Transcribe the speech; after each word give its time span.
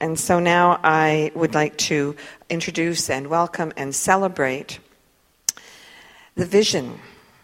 And 0.00 0.18
so 0.18 0.40
now 0.40 0.80
I 0.82 1.30
would 1.34 1.52
like 1.52 1.76
to 1.78 2.16
introduce 2.48 3.10
and 3.10 3.26
welcome 3.26 3.70
and 3.76 3.94
celebrate 3.94 4.78
the 6.34 6.46
vision 6.46 6.98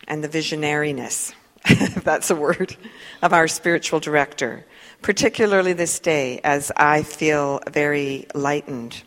and 0.09 0.25
the 0.25 0.29
visionariness, 0.29 1.35
if 1.67 1.95
that's 2.05 2.31
a 2.31 2.35
word, 2.35 2.75
of 3.21 3.35
our 3.35 3.47
spiritual 3.47 4.01
director, 4.01 4.65
particularly 5.03 5.75
this 5.75 6.01
day 6.01 6.41
as 6.43 6.73
I 6.75 7.03
feel 7.03 7.61
very 7.71 8.27
lightened 8.35 9.03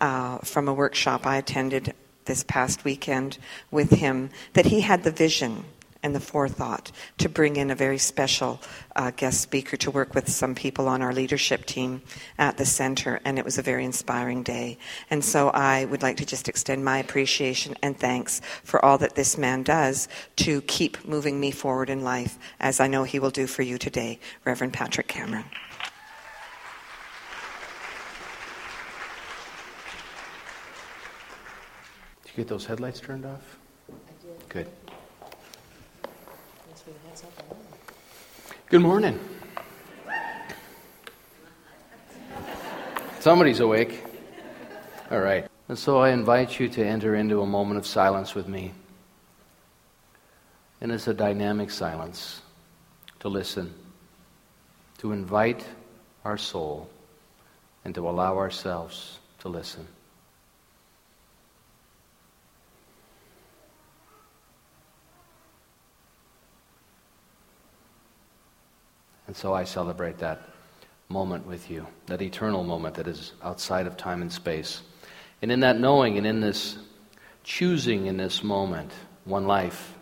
uh, 0.00 0.38
from 0.38 0.68
a 0.68 0.74
workshop 0.74 1.26
I 1.26 1.38
attended 1.38 1.94
this 2.26 2.44
past 2.44 2.84
weekend 2.84 3.38
with 3.72 3.90
him, 3.90 4.30
that 4.52 4.66
he 4.66 4.80
had 4.80 5.02
the 5.02 5.10
vision 5.10 5.64
and 6.02 6.14
the 6.14 6.20
forethought 6.20 6.90
to 7.18 7.28
bring 7.28 7.56
in 7.56 7.70
a 7.70 7.74
very 7.74 7.98
special 7.98 8.60
uh, 8.96 9.10
guest 9.10 9.40
speaker 9.40 9.76
to 9.76 9.90
work 9.90 10.14
with 10.14 10.28
some 10.28 10.54
people 10.54 10.88
on 10.88 11.02
our 11.02 11.12
leadership 11.12 11.64
team 11.64 12.02
at 12.38 12.56
the 12.56 12.66
center, 12.66 13.20
and 13.24 13.38
it 13.38 13.44
was 13.44 13.58
a 13.58 13.62
very 13.62 13.84
inspiring 13.84 14.42
day. 14.42 14.78
And 15.10 15.24
so 15.24 15.50
I 15.50 15.84
would 15.84 16.02
like 16.02 16.16
to 16.18 16.26
just 16.26 16.48
extend 16.48 16.84
my 16.84 16.98
appreciation 16.98 17.76
and 17.82 17.98
thanks 17.98 18.40
for 18.64 18.84
all 18.84 18.98
that 18.98 19.14
this 19.14 19.38
man 19.38 19.62
does 19.62 20.08
to 20.36 20.60
keep 20.62 21.04
moving 21.06 21.38
me 21.38 21.50
forward 21.50 21.90
in 21.90 22.02
life, 22.02 22.38
as 22.60 22.80
I 22.80 22.88
know 22.88 23.04
he 23.04 23.18
will 23.18 23.30
do 23.30 23.46
for 23.46 23.62
you 23.62 23.78
today, 23.78 24.18
Reverend 24.44 24.72
Patrick 24.72 25.08
Cameron. 25.08 25.44
Did 32.24 32.30
you 32.30 32.44
get 32.44 32.48
those 32.48 32.64
headlights 32.64 33.00
turned 33.00 33.26
off? 33.26 33.58
Good. 34.48 34.66
Good 38.72 38.80
morning. 38.80 39.20
Somebody's 43.20 43.60
awake. 43.60 44.02
All 45.10 45.20
right. 45.20 45.46
And 45.68 45.78
so 45.78 45.98
I 45.98 46.08
invite 46.08 46.58
you 46.58 46.70
to 46.70 46.82
enter 46.82 47.14
into 47.14 47.42
a 47.42 47.46
moment 47.46 47.76
of 47.76 47.86
silence 47.86 48.34
with 48.34 48.48
me. 48.48 48.72
And 50.80 50.90
it's 50.90 51.06
a 51.06 51.12
dynamic 51.12 51.70
silence 51.70 52.40
to 53.20 53.28
listen, 53.28 53.74
to 55.00 55.12
invite 55.12 55.66
our 56.24 56.38
soul, 56.38 56.88
and 57.84 57.94
to 57.94 58.08
allow 58.08 58.38
ourselves 58.38 59.18
to 59.40 59.50
listen. 59.50 59.86
And 69.32 69.36
so 69.38 69.54
I 69.54 69.64
celebrate 69.64 70.18
that 70.18 70.42
moment 71.08 71.46
with 71.46 71.70
you, 71.70 71.86
that 72.04 72.20
eternal 72.20 72.64
moment 72.64 72.96
that 72.96 73.06
is 73.06 73.32
outside 73.42 73.86
of 73.86 73.96
time 73.96 74.20
and 74.20 74.30
space. 74.30 74.82
And 75.40 75.50
in 75.50 75.60
that 75.60 75.80
knowing 75.80 76.18
and 76.18 76.26
in 76.26 76.42
this 76.42 76.76
choosing 77.42 78.08
in 78.08 78.18
this 78.18 78.44
moment, 78.44 78.92
one 79.24 79.46
life, 79.46 79.94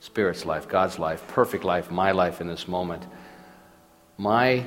Spirit's 0.00 0.44
life, 0.44 0.66
God's 0.66 0.98
life, 0.98 1.24
perfect 1.28 1.62
life, 1.62 1.92
my 1.92 2.10
life 2.10 2.40
in 2.40 2.48
this 2.48 2.66
moment, 2.66 3.06
my 4.18 4.66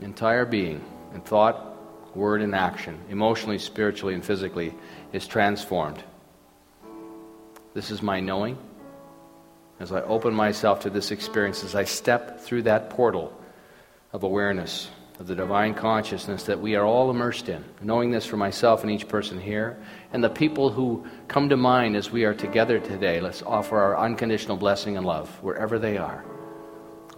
entire 0.00 0.44
being 0.44 0.84
in 1.14 1.22
thought, 1.22 2.14
word, 2.14 2.42
and 2.42 2.54
action, 2.54 3.00
emotionally, 3.08 3.58
spiritually, 3.58 4.12
and 4.12 4.22
physically, 4.22 4.74
is 5.14 5.26
transformed. 5.26 6.04
This 7.72 7.90
is 7.90 8.02
my 8.02 8.20
knowing 8.20 8.58
as 9.80 9.90
I 9.92 10.02
open 10.02 10.34
myself 10.34 10.80
to 10.80 10.90
this 10.90 11.10
experience, 11.10 11.64
as 11.64 11.74
I 11.74 11.84
step 11.84 12.40
through 12.40 12.62
that 12.62 12.90
portal 12.90 13.32
of 14.12 14.22
awareness, 14.22 14.90
of 15.18 15.26
the 15.26 15.34
divine 15.34 15.74
consciousness 15.74 16.44
that 16.44 16.60
we 16.60 16.76
are 16.76 16.84
all 16.84 17.10
immersed 17.10 17.48
in, 17.48 17.64
knowing 17.82 18.10
this 18.10 18.26
for 18.26 18.36
myself 18.36 18.82
and 18.82 18.90
each 18.90 19.08
person 19.08 19.40
here, 19.40 19.78
and 20.12 20.22
the 20.22 20.30
people 20.30 20.70
who 20.70 21.06
come 21.28 21.48
to 21.48 21.56
mind 21.56 21.96
as 21.96 22.10
we 22.10 22.24
are 22.24 22.34
together 22.34 22.78
today, 22.78 23.20
let's 23.20 23.42
offer 23.42 23.78
our 23.78 23.98
unconditional 23.98 24.56
blessing 24.56 24.96
and 24.96 25.06
love 25.06 25.28
wherever 25.42 25.78
they 25.78 25.96
are. 25.96 26.24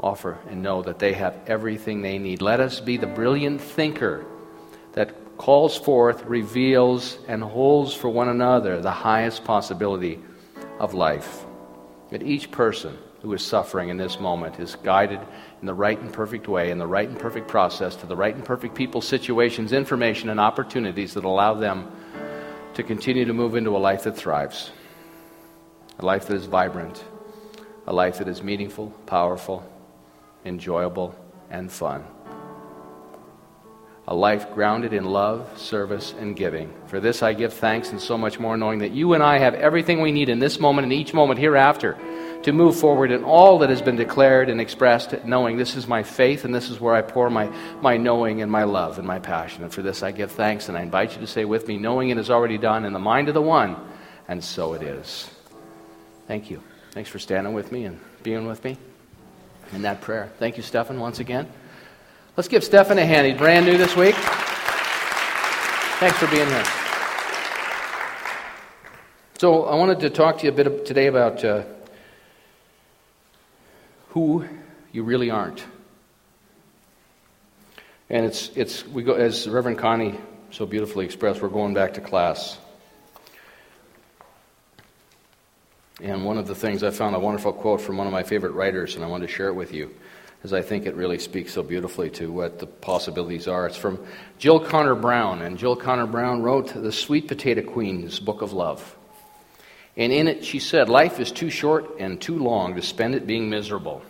Offer 0.01 0.39
and 0.49 0.63
know 0.63 0.83
that 0.83 0.99
they 0.99 1.13
have 1.13 1.39
everything 1.47 2.03
they 2.03 2.19
need. 2.19 2.43
Let 2.43 2.61
us 2.61 2.81
be 2.81 2.97
the 2.97 3.07
brilliant 3.07 3.61
thinker 3.61 4.25
that 4.93 5.37
calls 5.37 5.77
forth, 5.77 6.25
reveals, 6.25 7.19
and 7.27 7.43
holds 7.43 7.95
for 7.95 8.09
one 8.09 8.29
another 8.29 8.81
the 8.81 8.91
highest 8.91 9.45
possibility 9.45 10.21
of 10.79 10.95
life. 10.95 11.45
That 12.13 12.23
each 12.23 12.51
person 12.51 12.97
who 13.23 13.33
is 13.33 13.45
suffering 13.45 13.89
in 13.89 13.97
this 13.97 14.21
moment 14.21 14.61
is 14.61 14.77
guided 14.77 15.21
in 15.61 15.67
the 15.67 15.75
right 15.75 15.99
and 15.99 16.13
perfect 16.13 16.47
way, 16.47 16.71
in 16.71 16.79
the 16.79 16.87
right 16.87 17.09
and 17.09 17.19
perfect 17.19 17.49
process, 17.49 17.97
to 17.97 18.07
the 18.07 18.15
right 18.17 18.35
and 18.35 18.45
perfect 18.45 18.75
people, 18.75 19.01
situations, 19.01 19.73
information, 19.73 20.29
and 20.29 20.39
opportunities 20.39 21.15
that 21.15 21.25
allow 21.25 21.55
them 21.55 21.91
to 22.75 22.83
continue 22.83 23.25
to 23.25 23.33
move 23.33 23.57
into 23.57 23.75
a 23.75 23.79
life 23.79 24.05
that 24.05 24.17
thrives, 24.17 24.71
a 25.99 26.05
life 26.05 26.27
that 26.27 26.35
is 26.35 26.45
vibrant, 26.45 27.03
a 27.87 27.93
life 27.93 28.19
that 28.19 28.29
is 28.29 28.43
meaningful, 28.43 28.91
powerful, 29.07 29.65
enjoyable, 30.45 31.15
and 31.51 31.73
fun. 31.73 32.05
A 34.13 34.15
life 34.15 34.53
grounded 34.53 34.93
in 34.93 35.07
love, 35.07 35.59
service, 35.59 36.13
and 36.21 36.37
giving. 36.37 36.71
For 36.89 37.01
this 37.01 37.23
I 37.23 37.33
give 37.33 37.55
thanks 37.55 37.93
and 37.93 37.99
so 37.99 38.19
much 38.19 38.39
more, 38.39 38.59
knowing 38.59 38.81
that 38.81 38.91
you 38.91 39.15
and 39.15 39.23
I 39.23 39.39
have 39.39 39.55
everything 39.55 40.03
we 40.03 40.13
need 40.13 40.29
in 40.29 40.39
this 40.39 40.61
moment 40.61 40.85
and 40.85 40.93
each 40.93 41.15
moment 41.15 41.41
hereafter 41.41 41.97
to 42.43 42.53
move 42.53 42.77
forward 42.77 43.11
in 43.11 43.25
all 43.25 43.61
that 43.61 43.71
has 43.71 43.81
been 43.81 43.97
declared 43.97 44.51
and 44.51 44.61
expressed, 44.61 45.25
knowing 45.25 45.57
this 45.57 45.77
is 45.77 45.87
my 45.87 46.03
faith 46.03 46.45
and 46.45 46.55
this 46.55 46.69
is 46.69 46.79
where 46.79 46.95
I 46.95 47.01
pour 47.01 47.31
my, 47.31 47.47
my 47.81 47.97
knowing 47.97 48.43
and 48.43 48.53
my 48.53 48.65
love 48.65 48.99
and 48.99 49.09
my 49.09 49.19
passion. 49.19 49.63
And 49.63 49.73
for 49.73 49.81
this 49.81 50.03
I 50.03 50.13
give 50.13 50.31
thanks 50.31 50.69
and 50.69 50.77
I 50.77 50.83
invite 50.83 51.15
you 51.15 51.21
to 51.23 51.27
say 51.27 51.47
with 51.47 51.67
me, 51.67 51.79
knowing 51.79 52.11
it 52.11 52.19
is 52.19 52.29
already 52.29 52.59
done 52.59 52.85
in 52.85 52.93
the 52.93 52.99
mind 52.99 53.29
of 53.29 53.35
the 53.35 53.41
one, 53.41 53.77
and 54.29 54.45
so 54.45 54.75
it 54.75 54.83
is. 54.83 55.31
Thank 56.29 56.51
you. 56.51 56.63
Thanks 56.91 57.09
for 57.09 57.19
standing 57.19 57.55
with 57.55 57.73
me 57.73 57.87
and 57.87 57.99
being 58.23 58.47
with 58.47 58.63
me 58.63 58.77
in 59.73 59.81
that 59.83 60.03
prayer. 60.03 60.31
Thank 60.39 60.59
you, 60.59 60.63
Stefan, 60.63 61.01
once 61.01 61.19
again. 61.19 61.49
Let's 62.35 62.49
give 62.49 62.65
Stefan 62.65 62.97
a 62.97 63.05
hand. 63.05 63.27
He's 63.27 63.37
brand 63.37 63.67
new 63.67 63.77
this 63.77 63.95
week. 63.95 64.15
Thanks 66.01 66.17
for 66.17 66.27
being 66.29 66.49
here. 66.49 66.65
So, 69.39 69.65
I 69.67 69.75
wanted 69.75 70.01
to 70.01 70.09
talk 70.09 70.39
to 70.39 70.47
you 70.47 70.49
a 70.51 70.55
bit 70.55 70.87
today 70.87 71.09
about 71.09 71.45
uh, 71.45 71.65
who 74.11 74.47
you 74.93 75.03
really 75.03 75.31
aren't. 75.31 75.63
And 78.09 78.25
it's, 78.25 78.51
it's 78.55 78.87
we 78.87 79.03
go, 79.03 79.13
as 79.13 79.47
Reverend 79.47 79.77
Connie 79.77 80.19
so 80.53 80.65
beautifully 80.65 81.05
expressed, 81.05 81.43
we're 81.43 81.51
going 81.51 81.75
back 81.75 81.95
to 81.95 82.01
class. 82.01 82.57
And 86.01 86.25
one 86.25 86.39
of 86.39 86.47
the 86.47 86.55
things 86.55 86.83
I 86.83 86.93
found 86.93 87.15
a 87.15 87.19
wonderful 87.19 87.53
quote 87.53 87.83
from 87.83 87.99
one 87.99 88.07
of 88.07 88.13
my 88.15 88.23
favorite 88.23 88.53
writers, 88.53 88.95
and 88.95 89.05
I 89.05 89.09
wanted 89.09 89.27
to 89.27 89.33
share 89.35 89.49
it 89.49 89.55
with 89.55 89.75
you 89.75 89.91
as 90.45 90.53
I 90.53 90.63
think 90.63 90.87
it 90.87 90.95
really 90.97 91.19
speaks 91.19 91.53
so 91.53 91.63
beautifully 91.63 92.11
to 92.11 92.33
what 92.33 92.59
the 92.59 92.67
possibilities 92.67 93.47
are. 93.47 93.67
It's 93.67 93.77
from 93.77 94.05
Jill 94.39 94.59
Conner 94.59 94.97
Browne, 94.97 95.43
and 95.43 95.57
Jill 95.57 95.77
Conner 95.77 96.07
Browne 96.07 96.43
wrote 96.43 96.75
The 96.75 96.91
Sweet 96.91 97.29
Potato 97.29 97.63
Queen's 97.63 98.19
Book 98.19 98.43
of 98.43 98.53
Love. 98.53 98.97
And 99.97 100.13
in 100.13 100.27
it, 100.27 100.45
she 100.45 100.59
said, 100.59 100.89
Life 100.89 101.21
is 101.21 101.31
too 101.31 101.51
short 101.51 101.99
and 102.01 102.21
too 102.21 102.39
long 102.39 102.75
to 102.75 102.83
spend 102.83 103.15
it 103.15 103.27
being 103.27 103.51
miserable. 103.51 104.03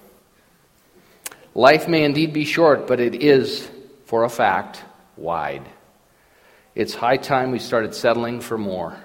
Life 1.55 1.87
may 1.87 2.05
indeed 2.05 2.33
be 2.33 2.47
short, 2.47 2.87
but 2.87 2.99
it 2.99 3.23
is, 3.23 3.69
for 4.07 4.25
a 4.25 4.31
fact, 4.31 4.83
wide. 5.17 5.69
It's 6.75 6.95
high 6.95 7.19
time 7.19 7.51
we 7.51 7.59
started 7.59 7.95
settling 7.95 8.41
for 8.41 8.57
more. 8.57 8.97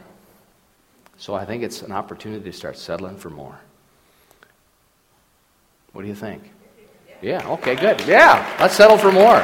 So 1.17 1.33
I 1.33 1.45
think 1.45 1.63
it's 1.63 1.81
an 1.81 1.91
opportunity 1.91 2.45
to 2.45 2.55
start 2.55 2.77
settling 2.77 3.17
for 3.17 3.29
more. 3.29 3.59
What 5.91 6.03
do 6.03 6.07
you 6.07 6.15
think? 6.15 6.43
Yeah, 7.21 7.47
okay, 7.49 7.73
good. 7.73 7.99
Yeah, 8.05 8.45
let's 8.59 8.75
settle 8.75 8.95
for 8.95 9.11
more. 9.11 9.43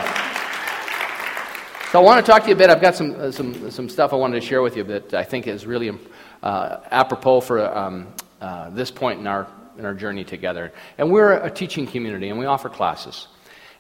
So 1.92 2.00
I 2.00 2.04
want 2.04 2.24
to 2.24 2.32
talk 2.32 2.44
to 2.44 2.50
you 2.50 2.54
a 2.54 2.58
bit. 2.58 2.70
I've 2.70 2.82
got 2.82 2.96
some, 2.96 3.16
uh, 3.20 3.32
some, 3.32 3.72
some 3.72 3.90
stuff 3.90 4.14
I 4.14 4.16
wanted 4.16 4.40
to 4.40 4.46
share 4.46 4.62
with 4.62 4.78
you 4.78 4.84
that 4.84 5.16
I 5.16 5.24
think 5.24 5.48
is 5.48 5.66
really 5.66 5.92
uh, 6.44 6.78
apropos 6.92 7.42
for 7.42 7.66
um, 7.76 8.14
uh, 8.40 8.70
this 8.70 8.92
point 8.92 9.20
in 9.20 9.26
our, 9.26 9.48
in 9.80 9.86
our 9.86 9.96
journey 9.96 10.24
together. 10.24 10.72
And 11.00 11.12
we're 11.12 11.34
a 11.34 11.50
teaching 11.50 11.88
community 11.88 12.30
and 12.30 12.38
we 12.38 12.46
offer 12.46 12.70
classes. 12.70 13.28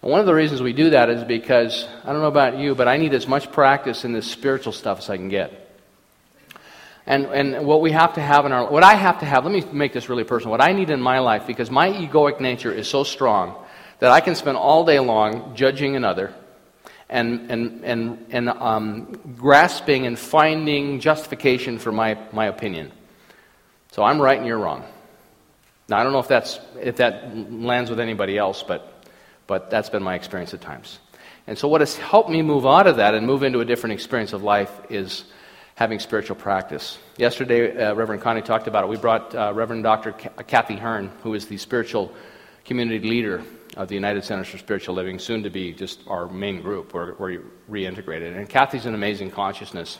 And 0.01 0.09
one 0.09 0.19
of 0.19 0.25
the 0.25 0.33
reasons 0.33 0.63
we 0.63 0.73
do 0.73 0.89
that 0.89 1.11
is 1.11 1.23
because, 1.23 1.87
I 2.03 2.13
don't 2.13 2.21
know 2.21 2.27
about 2.27 2.57
you, 2.57 2.73
but 2.73 2.87
I 2.87 2.97
need 2.97 3.13
as 3.13 3.27
much 3.27 3.51
practice 3.51 4.05
in 4.05 4.11
this 4.11 4.29
spiritual 4.29 4.73
stuff 4.73 4.97
as 4.97 5.09
I 5.11 5.17
can 5.17 5.29
get. 5.29 5.59
And, 7.05 7.25
and 7.27 7.67
what 7.67 7.81
we 7.81 7.91
have 7.91 8.15
to 8.15 8.21
have 8.21 8.47
in 8.47 8.53
our, 8.53 8.71
what 8.71 8.83
I 8.83 8.95
have 8.95 9.19
to 9.19 9.25
have, 9.25 9.45
let 9.45 9.53
me 9.53 9.63
make 9.71 9.93
this 9.93 10.09
really 10.09 10.23
personal. 10.23 10.49
What 10.49 10.61
I 10.61 10.71
need 10.71 10.89
in 10.89 10.99
my 10.99 11.19
life, 11.19 11.45
because 11.45 11.69
my 11.69 11.89
egoic 11.89 12.39
nature 12.39 12.71
is 12.71 12.87
so 12.87 13.03
strong 13.03 13.62
that 13.99 14.11
I 14.11 14.21
can 14.21 14.35
spend 14.35 14.57
all 14.57 14.85
day 14.85 14.99
long 14.99 15.55
judging 15.55 15.95
another 15.95 16.33
and, 17.09 17.51
and, 17.51 17.83
and, 17.83 18.25
and 18.31 18.49
um, 18.49 19.35
grasping 19.37 20.07
and 20.07 20.17
finding 20.17 20.99
justification 20.99 21.77
for 21.77 21.91
my, 21.91 22.17
my 22.31 22.47
opinion. 22.47 22.91
So 23.91 24.03
I'm 24.03 24.19
right 24.19 24.37
and 24.37 24.47
you're 24.47 24.57
wrong. 24.57 24.83
Now, 25.87 25.99
I 25.99 26.03
don't 26.03 26.13
know 26.13 26.19
if, 26.19 26.27
that's, 26.27 26.59
if 26.81 26.97
that 26.97 27.37
lands 27.37 27.89
with 27.89 27.99
anybody 27.99 28.37
else, 28.37 28.63
but, 28.63 29.05
but 29.47 29.69
that's 29.69 29.89
been 29.89 30.01
my 30.01 30.15
experience 30.15 30.53
at 30.53 30.61
times. 30.61 30.99
And 31.45 31.57
so, 31.57 31.67
what 31.67 31.81
has 31.81 31.97
helped 31.97 32.29
me 32.29 32.41
move 32.41 32.65
out 32.65 32.87
of 32.87 32.95
that 32.97 33.13
and 33.13 33.27
move 33.27 33.43
into 33.43 33.59
a 33.59 33.65
different 33.65 33.93
experience 33.93 34.31
of 34.31 34.43
life 34.43 34.71
is 34.89 35.25
having 35.75 35.99
spiritual 35.99 36.37
practice. 36.37 36.97
Yesterday, 37.17 37.75
uh, 37.75 37.93
Reverend 37.95 38.21
Connie 38.21 38.41
talked 38.41 38.67
about 38.67 38.85
it. 38.85 38.87
We 38.87 38.97
brought 38.97 39.35
uh, 39.35 39.51
Reverend 39.53 39.83
Dr. 39.83 40.13
Kathy 40.13 40.77
Hearn, 40.77 41.11
who 41.21 41.33
is 41.33 41.47
the 41.47 41.57
spiritual 41.57 42.13
community 42.63 43.05
leader 43.05 43.43
of 43.75 43.87
the 43.87 43.95
United 43.95 44.23
Centers 44.23 44.47
for 44.47 44.57
Spiritual 44.57 44.95
Living, 44.95 45.19
soon 45.19 45.43
to 45.43 45.49
be 45.49 45.73
just 45.73 46.01
our 46.07 46.27
main 46.27 46.61
group. 46.61 46.93
We're, 46.93 47.13
we're 47.15 47.41
reintegrated. 47.69 48.37
And 48.37 48.47
Kathy's 48.47 48.85
an 48.85 48.93
amazing 48.93 49.31
consciousness. 49.31 49.99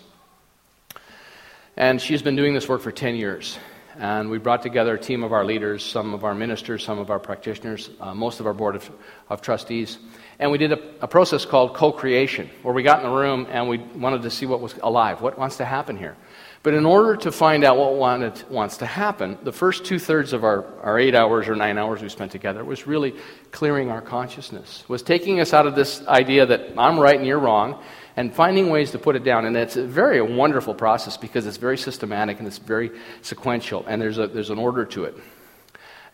And 1.76 2.02
she's 2.02 2.22
been 2.22 2.36
doing 2.36 2.54
this 2.54 2.70
work 2.70 2.82
for 2.82 2.92
10 2.92 3.16
years. 3.16 3.58
And 3.98 4.30
we 4.30 4.40
brought 4.40 4.64
together 4.64 4.96
a 4.96 5.00
team 5.00 5.24
of 5.24 5.34
our 5.34 5.46
leaders, 5.46 5.84
some 5.84 6.14
of 6.14 6.24
our 6.24 6.34
ministers, 6.34 6.84
some 6.84 6.98
of 6.98 7.12
our 7.12 7.20
practitioners, 7.20 7.92
uh, 8.00 8.14
most 8.14 8.40
of 8.40 8.48
our 8.48 8.54
board 8.54 8.76
of, 8.76 8.90
of 9.30 9.42
trustees. 9.42 10.00
And 10.40 10.52
we 10.52 10.58
did 10.58 10.72
a, 10.72 10.80
a 11.02 11.08
process 11.08 11.46
called 11.46 11.76
co 11.76 11.92
creation, 11.92 12.50
where 12.64 12.74
we 12.74 12.82
got 12.82 13.04
in 13.04 13.10
the 13.10 13.16
room 13.16 13.48
and 13.52 13.70
we 13.70 13.78
wanted 13.78 14.24
to 14.24 14.32
see 14.32 14.46
what 14.48 14.62
was 14.62 14.74
alive, 14.82 15.22
what 15.22 15.38
wants 15.38 15.58
to 15.58 15.66
happen 15.66 15.96
here. 15.98 16.16
But 16.64 16.74
in 16.76 16.86
order 16.86 17.18
to 17.18 17.32
find 17.34 17.66
out 17.66 17.78
what 17.78 17.96
wanted, 17.96 18.42
wants 18.50 18.78
to 18.78 18.86
happen, 18.86 19.38
the 19.44 19.52
first 19.52 19.84
two 19.84 20.00
thirds 20.00 20.32
of 20.32 20.46
our, 20.46 20.64
our 20.82 20.98
eight 20.98 21.14
hours 21.14 21.50
or 21.50 21.58
nine 21.58 21.78
hours 21.78 22.02
we 22.02 22.08
spent 22.08 22.32
together 22.32 22.64
was 22.64 22.88
really 22.88 23.16
clearing 23.52 23.92
our 23.92 24.02
consciousness, 24.02 24.86
was 24.88 25.04
taking 25.04 25.42
us 25.42 25.52
out 25.54 25.68
of 25.68 25.76
this 25.76 26.08
idea 26.08 26.46
that 26.46 26.72
I'm 26.78 26.98
right 26.98 27.18
and 27.18 27.28
you're 27.28 27.38
wrong, 27.38 27.84
and 28.16 28.34
finding 28.34 28.70
ways 28.70 28.92
to 28.92 29.00
put 29.00 29.18
it 29.18 29.26
down. 29.26 29.46
And 29.46 29.58
it's 29.58 29.76
a 29.76 29.86
very 29.86 30.22
wonderful 30.22 30.74
process 30.74 31.18
because 31.18 31.46
it's 31.46 31.58
very 31.58 31.78
systematic 31.78 32.40
and 32.40 32.48
it's 32.48 32.60
very 32.60 32.92
sequential, 33.24 33.84
and 33.86 34.02
there's, 34.02 34.18
a, 34.18 34.28
there's 34.28 34.50
an 34.50 34.58
order 34.58 34.86
to 34.86 35.04
it. 35.04 35.18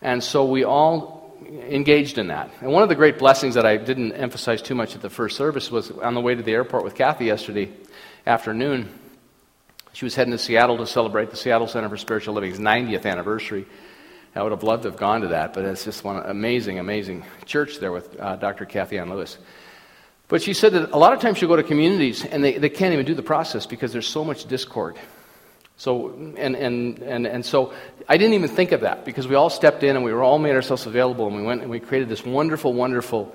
And 0.02 0.22
so 0.22 0.44
we 0.46 0.64
all 0.64 1.38
engaged 1.48 2.18
in 2.18 2.26
that. 2.26 2.50
And 2.60 2.72
one 2.72 2.82
of 2.82 2.88
the 2.88 2.96
great 2.96 3.18
blessings 3.18 3.54
that 3.54 3.66
I 3.66 3.76
didn't 3.76 4.14
emphasize 4.14 4.62
too 4.62 4.74
much 4.74 4.96
at 4.96 5.00
the 5.00 5.10
first 5.10 5.36
service 5.36 5.70
was 5.70 5.92
on 5.92 6.14
the 6.14 6.20
way 6.20 6.34
to 6.34 6.42
the 6.42 6.52
airport 6.52 6.82
with 6.82 6.96
Kathy 6.96 7.26
yesterday 7.26 7.70
afternoon 8.26 8.99
she 9.92 10.04
was 10.04 10.14
heading 10.14 10.32
to 10.32 10.38
Seattle 10.38 10.78
to 10.78 10.86
celebrate 10.86 11.30
the 11.30 11.36
Seattle 11.36 11.66
Center 11.66 11.88
for 11.88 11.96
Spiritual 11.96 12.34
Living's 12.34 12.58
90th 12.58 13.06
anniversary. 13.06 13.66
I 14.34 14.42
would 14.42 14.52
have 14.52 14.62
loved 14.62 14.84
to 14.84 14.90
have 14.90 14.98
gone 14.98 15.22
to 15.22 15.28
that, 15.28 15.52
but 15.52 15.64
it's 15.64 15.84
just 15.84 16.04
one 16.04 16.16
amazing, 16.24 16.78
amazing 16.78 17.24
church 17.46 17.80
there 17.80 17.90
with 17.90 18.18
uh, 18.20 18.36
Dr. 18.36 18.64
Kathianne 18.64 19.10
Lewis. 19.10 19.38
But 20.28 20.42
she 20.42 20.54
said 20.54 20.72
that 20.74 20.92
a 20.92 20.96
lot 20.96 21.12
of 21.12 21.20
times 21.20 21.38
she'll 21.38 21.48
go 21.48 21.56
to 21.56 21.64
communities 21.64 22.24
and 22.24 22.44
they, 22.44 22.56
they 22.56 22.68
can't 22.68 22.92
even 22.92 23.04
do 23.04 23.14
the 23.14 23.22
process 23.22 23.66
because 23.66 23.92
there's 23.92 24.06
so 24.06 24.24
much 24.24 24.46
discord. 24.46 24.96
So, 25.76 26.10
and, 26.10 26.54
and, 26.54 26.98
and, 27.00 27.26
and 27.26 27.44
so 27.44 27.72
I 28.08 28.16
didn't 28.16 28.34
even 28.34 28.48
think 28.48 28.70
of 28.70 28.82
that 28.82 29.04
because 29.04 29.26
we 29.26 29.34
all 29.34 29.50
stepped 29.50 29.82
in 29.82 29.96
and 29.96 30.04
we 30.04 30.12
were 30.12 30.22
all 30.22 30.38
made 30.38 30.54
ourselves 30.54 30.86
available 30.86 31.26
and 31.26 31.34
we 31.34 31.42
went 31.42 31.62
and 31.62 31.70
we 31.70 31.80
created 31.80 32.08
this 32.08 32.24
wonderful, 32.24 32.72
wonderful 32.72 33.34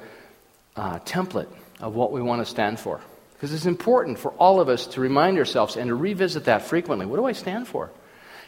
uh, 0.78 1.00
template 1.00 1.50
of 1.82 1.96
what 1.96 2.14
we 2.14 2.22
want 2.22 2.42
to 2.42 2.46
stand 2.46 2.80
for. 2.80 3.02
Because 3.36 3.54
it's 3.54 3.66
important 3.66 4.18
for 4.18 4.32
all 4.34 4.60
of 4.62 4.70
us 4.70 4.88
to 4.88 5.02
remind 5.02 5.38
ourselves 5.38 5.76
and 5.76 5.90
to 5.90 5.96
revisit 5.96 6.46
that 6.46 6.64
frequently. 6.64 7.06
What 7.06 7.18
do 7.18 7.26
I 7.26 7.34
stand 7.34 7.68
for? 7.68 7.92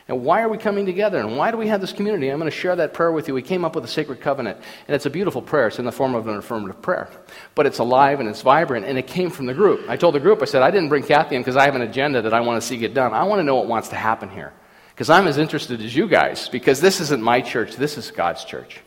And 0.08 0.24
why 0.24 0.42
are 0.42 0.48
we 0.48 0.58
coming 0.58 0.86
together? 0.86 1.20
And 1.20 1.36
why 1.36 1.52
do 1.52 1.58
we 1.58 1.68
have 1.68 1.82
this 1.82 1.92
community? 1.92 2.30
I'm 2.30 2.40
going 2.40 2.50
to 2.50 2.56
share 2.56 2.78
that 2.78 2.94
prayer 2.94 3.12
with 3.12 3.28
you. 3.28 3.34
We 3.34 3.42
came 3.42 3.66
up 3.66 3.76
with 3.76 3.84
a 3.84 3.90
sacred 3.90 4.22
covenant, 4.22 4.58
and 4.88 4.96
it's 4.96 5.06
a 5.06 5.10
beautiful 5.10 5.42
prayer. 5.42 5.68
It's 5.68 5.80
in 5.80 5.86
the 5.86 5.92
form 5.92 6.16
of 6.16 6.28
an 6.28 6.38
affirmative 6.38 6.82
prayer. 6.82 7.10
But 7.56 7.66
it's 7.66 7.80
alive 7.80 8.22
and 8.22 8.30
it's 8.30 8.42
vibrant, 8.42 8.86
and 8.86 8.98
it 8.98 9.06
came 9.06 9.30
from 9.30 9.48
the 9.48 9.54
group. 9.54 9.90
I 9.90 9.98
told 9.98 10.16
the 10.16 10.22
group, 10.22 10.42
I 10.42 10.46
said, 10.46 10.62
I 10.62 10.72
didn't 10.72 10.88
bring 10.88 11.04
Kathy 11.04 11.36
in 11.36 11.42
because 11.42 11.58
I 11.58 11.66
have 11.66 11.76
an 11.76 11.82
agenda 11.82 12.22
that 12.22 12.34
I 12.34 12.40
want 12.40 12.62
to 12.62 12.66
see 12.66 12.78
get 12.78 12.94
done. 12.94 13.14
I 13.14 13.26
want 13.26 13.40
to 13.40 13.44
know 13.44 13.56
what 13.56 13.68
wants 13.68 13.90
to 13.90 13.96
happen 13.96 14.30
here. 14.30 14.54
Because 14.96 15.10
I'm 15.10 15.28
as 15.28 15.38
interested 15.38 15.82
as 15.82 15.94
you 15.94 16.08
guys, 16.08 16.48
because 16.48 16.80
this 16.80 17.02
isn't 17.02 17.22
my 17.22 17.42
church, 17.42 17.76
this 17.76 17.98
is 17.98 18.10
God's 18.10 18.46
church. 18.46 18.80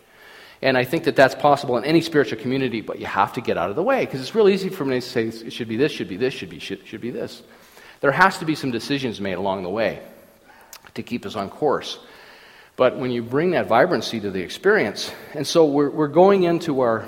And 0.63 0.77
I 0.77 0.85
think 0.85 1.05
that 1.05 1.17
that's 1.17 1.35
possible 1.35 1.79
in 1.79 1.85
any 1.85 2.03
spiritual 2.03 2.39
community, 2.39 2.83
but 2.83 2.99
you 2.99 3.07
have 3.07 3.33
to 3.35 3.41
get 3.41 3.57
out 3.57 3.71
of 3.71 3.77
the 3.77 3.83
way 3.83 4.05
because 4.05 4.21
it's 4.21 4.35
real 4.35 4.49
easy 4.49 4.69
for 4.69 4.85
me 4.85 5.01
to 5.01 5.01
say 5.01 5.29
it 5.29 5.53
should 5.53 5.69
be 5.69 5.77
this, 5.77 5.91
should 5.91 6.09
be 6.09 6.19
this, 6.19 6.35
should 6.35 6.51
be, 6.51 6.59
should, 6.59 6.87
should 6.87 7.01
be 7.01 7.11
this. 7.11 7.43
There 8.01 8.13
has 8.13 8.39
to 8.39 8.45
be 8.45 8.55
some 8.55 8.71
decisions 8.71 9.21
made 9.21 9.35
along 9.35 9.63
the 9.63 9.71
way 9.71 10.03
to 10.95 11.03
keep 11.03 11.25
us 11.25 11.35
on 11.35 11.49
course. 11.49 11.99
But 12.77 12.97
when 12.97 13.11
you 13.11 13.23
bring 13.23 13.53
that 13.53 13.67
vibrancy 13.67 14.21
to 14.21 14.31
the 14.31 14.41
experience, 14.41 15.13
and 15.35 15.47
so 15.47 15.67
we're, 15.67 15.91
we're 15.91 16.09
going 16.09 16.45
into 16.45 16.81
our, 16.81 17.07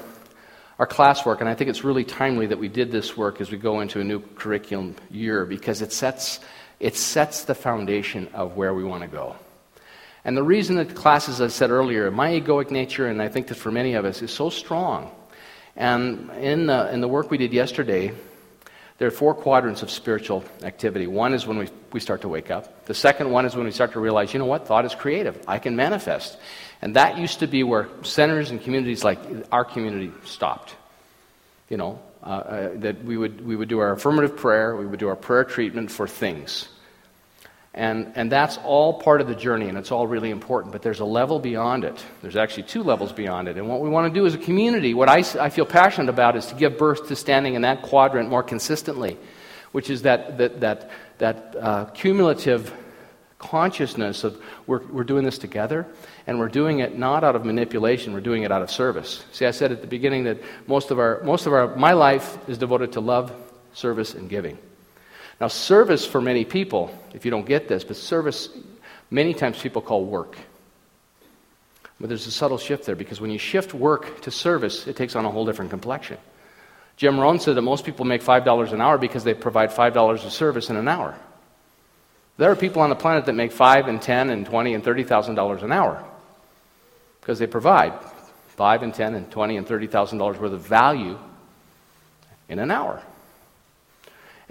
our 0.78 0.86
classwork, 0.86 1.40
and 1.40 1.48
I 1.48 1.54
think 1.54 1.70
it's 1.70 1.84
really 1.84 2.04
timely 2.04 2.46
that 2.46 2.58
we 2.58 2.68
did 2.68 2.90
this 2.90 3.16
work 3.16 3.40
as 3.40 3.50
we 3.50 3.58
go 3.58 3.80
into 3.80 4.00
a 4.00 4.04
new 4.04 4.20
curriculum 4.34 4.96
year 5.10 5.44
because 5.44 5.82
it 5.82 5.92
sets, 5.92 6.40
it 6.80 6.96
sets 6.96 7.44
the 7.44 7.54
foundation 7.54 8.28
of 8.34 8.56
where 8.56 8.74
we 8.74 8.84
want 8.84 9.02
to 9.02 9.08
go. 9.08 9.36
And 10.24 10.36
the 10.36 10.42
reason 10.42 10.76
that 10.76 10.94
classes, 10.94 11.40
as 11.40 11.52
I 11.52 11.56
said 11.56 11.70
earlier, 11.70 12.10
my 12.10 12.30
egoic 12.40 12.70
nature, 12.70 13.08
and 13.08 13.20
I 13.20 13.28
think 13.28 13.48
that 13.48 13.56
for 13.56 13.72
many 13.72 13.94
of 13.94 14.04
us, 14.04 14.22
is 14.22 14.30
so 14.30 14.50
strong. 14.50 15.10
And 15.76 16.30
in 16.38 16.66
the, 16.66 16.92
in 16.92 17.00
the 17.00 17.08
work 17.08 17.30
we 17.30 17.38
did 17.38 17.52
yesterday, 17.52 18.12
there 18.98 19.08
are 19.08 19.12
four 19.12 19.34
quadrants 19.34 19.82
of 19.82 19.90
spiritual 19.90 20.44
activity. 20.62 21.08
One 21.08 21.34
is 21.34 21.44
when 21.44 21.58
we, 21.58 21.68
we 21.92 21.98
start 21.98 22.20
to 22.20 22.28
wake 22.28 22.52
up. 22.52 22.86
The 22.86 22.94
second 22.94 23.32
one 23.32 23.46
is 23.46 23.56
when 23.56 23.64
we 23.64 23.72
start 23.72 23.94
to 23.94 24.00
realize, 24.00 24.32
you 24.32 24.38
know 24.38 24.46
what, 24.46 24.68
thought 24.68 24.84
is 24.84 24.94
creative. 24.94 25.42
I 25.48 25.58
can 25.58 25.74
manifest. 25.74 26.38
And 26.80 26.94
that 26.94 27.18
used 27.18 27.40
to 27.40 27.48
be 27.48 27.64
where 27.64 27.88
centers 28.02 28.50
and 28.50 28.62
communities 28.62 29.02
like 29.02 29.18
our 29.50 29.64
community 29.64 30.12
stopped. 30.24 30.76
You 31.68 31.78
know, 31.78 32.00
uh, 32.22 32.26
uh, 32.26 32.70
that 32.76 33.02
we 33.02 33.16
would, 33.16 33.44
we 33.44 33.56
would 33.56 33.68
do 33.68 33.80
our 33.80 33.90
affirmative 33.90 34.36
prayer, 34.36 34.76
we 34.76 34.86
would 34.86 35.00
do 35.00 35.08
our 35.08 35.16
prayer 35.16 35.42
treatment 35.42 35.90
for 35.90 36.06
things. 36.06 36.68
And, 37.74 38.12
and 38.16 38.30
that's 38.30 38.58
all 38.58 39.00
part 39.00 39.22
of 39.22 39.28
the 39.28 39.34
journey, 39.34 39.68
and 39.68 39.78
it's 39.78 39.90
all 39.90 40.06
really 40.06 40.30
important. 40.30 40.72
But 40.72 40.82
there's 40.82 41.00
a 41.00 41.06
level 41.06 41.38
beyond 41.38 41.84
it. 41.84 42.04
There's 42.20 42.36
actually 42.36 42.64
two 42.64 42.82
levels 42.82 43.12
beyond 43.12 43.48
it. 43.48 43.56
And 43.56 43.66
what 43.66 43.80
we 43.80 43.88
want 43.88 44.12
to 44.12 44.20
do 44.20 44.26
as 44.26 44.34
a 44.34 44.38
community, 44.38 44.92
what 44.92 45.08
I, 45.08 45.24
I 45.40 45.48
feel 45.48 45.64
passionate 45.64 46.10
about, 46.10 46.36
is 46.36 46.46
to 46.46 46.54
give 46.54 46.76
birth 46.76 47.08
to 47.08 47.16
standing 47.16 47.54
in 47.54 47.62
that 47.62 47.80
quadrant 47.80 48.28
more 48.28 48.42
consistently, 48.42 49.16
which 49.72 49.88
is 49.88 50.02
that, 50.02 50.36
that, 50.36 50.60
that, 50.60 50.90
that 51.16 51.56
uh, 51.58 51.84
cumulative 51.86 52.74
consciousness 53.38 54.22
of 54.22 54.40
we're, 54.66 54.84
we're 54.88 55.02
doing 55.02 55.24
this 55.24 55.38
together, 55.38 55.86
and 56.26 56.38
we're 56.38 56.48
doing 56.48 56.80
it 56.80 56.98
not 56.98 57.24
out 57.24 57.34
of 57.34 57.44
manipulation, 57.46 58.12
we're 58.12 58.20
doing 58.20 58.42
it 58.42 58.52
out 58.52 58.60
of 58.60 58.70
service. 58.70 59.24
See, 59.32 59.46
I 59.46 59.50
said 59.50 59.72
at 59.72 59.80
the 59.80 59.86
beginning 59.86 60.24
that 60.24 60.38
most 60.66 60.90
of 60.90 60.98
our, 60.98 61.22
most 61.24 61.46
of 61.46 61.54
our, 61.54 61.74
my 61.74 61.92
life 61.92 62.36
is 62.48 62.58
devoted 62.58 62.92
to 62.92 63.00
love, 63.00 63.32
service, 63.72 64.14
and 64.14 64.28
giving. 64.28 64.58
Now, 65.40 65.48
service 65.48 66.06
for 66.06 66.20
many 66.20 66.44
people, 66.44 66.96
if 67.14 67.24
you 67.24 67.30
don't 67.30 67.46
get 67.46 67.68
this, 67.68 67.84
but 67.84 67.96
service, 67.96 68.48
many 69.10 69.34
times 69.34 69.60
people 69.60 69.82
call 69.82 70.04
work. 70.04 70.36
But 72.00 72.08
there's 72.08 72.26
a 72.26 72.32
subtle 72.32 72.58
shift 72.58 72.84
there 72.84 72.96
because 72.96 73.20
when 73.20 73.30
you 73.30 73.38
shift 73.38 73.74
work 73.74 74.22
to 74.22 74.30
service, 74.30 74.86
it 74.86 74.96
takes 74.96 75.14
on 75.14 75.24
a 75.24 75.30
whole 75.30 75.46
different 75.46 75.70
complexion. 75.70 76.18
Jim 76.96 77.18
Rohn 77.18 77.40
said 77.40 77.56
that 77.56 77.62
most 77.62 77.84
people 77.84 78.04
make 78.04 78.22
$5 78.22 78.72
an 78.72 78.80
hour 78.80 78.98
because 78.98 79.24
they 79.24 79.34
provide 79.34 79.70
$5 79.70 80.24
of 80.24 80.32
service 80.32 80.68
in 80.68 80.76
an 80.76 80.88
hour. 80.88 81.16
There 82.38 82.50
are 82.50 82.56
people 82.56 82.82
on 82.82 82.90
the 82.90 82.96
planet 82.96 83.26
that 83.26 83.34
make 83.34 83.52
5 83.52 83.88
and 83.88 84.00
10 84.00 84.30
and 84.30 84.46
20 84.46 84.74
and 84.74 84.84
$30,000 84.84 85.62
an 85.62 85.72
hour 85.72 86.04
because 87.20 87.38
they 87.38 87.46
provide 87.46 87.92
5 88.56 88.82
and 88.82 88.94
10 88.94 89.14
and 89.14 89.30
20 89.30 89.56
and 89.56 89.66
$30,000 89.66 90.18
worth 90.38 90.52
of 90.52 90.60
value 90.60 91.18
in 92.48 92.58
an 92.58 92.70
hour. 92.70 93.02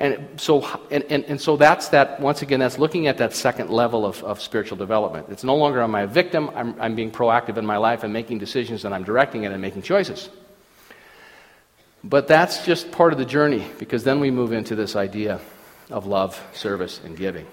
And 0.02 0.42
so, 0.42 0.68
and, 0.90 1.04
and, 1.12 1.24
and, 1.26 1.40
so 1.40 1.58
that's 1.58 1.90
that, 1.90 2.20
once 2.20 2.42
again, 2.42 2.60
that's 2.60 2.80
looking 2.80 3.06
at 3.06 3.20
that 3.20 3.36
second 3.36 3.70
level 3.70 4.04
of, 4.04 4.24
of 4.24 4.42
spiritual 4.42 4.76
development. 4.76 5.28
It's 5.30 5.44
no 5.44 5.56
longer 5.56 5.80
am 5.80 5.94
I 5.94 6.02
a 6.02 6.08
victim, 6.08 6.50
I'm, 6.56 6.74
I'm 6.82 6.96
being 6.96 7.12
proactive 7.12 7.58
in 7.58 7.68
my 7.68 7.78
life 7.78 8.04
and 8.04 8.12
making 8.12 8.40
decisions 8.40 8.84
and 8.84 8.96
I'm 8.96 9.04
directing 9.04 9.44
it 9.44 9.52
and 9.52 9.62
making 9.62 9.84
choices. 9.84 10.28
But 12.04 12.28
that's 12.28 12.66
just 12.66 12.92
part 12.92 13.14
of 13.14 13.20
the 13.20 13.26
journey 13.26 13.64
because 13.78 14.04
then 14.04 14.20
we 14.20 14.32
move 14.32 14.54
into 14.54 14.76
this 14.76 14.96
idea 14.96 15.40
of 15.92 16.08
love, 16.08 16.44
service, 16.52 17.00
and 17.06 17.16
giving. 17.16 17.46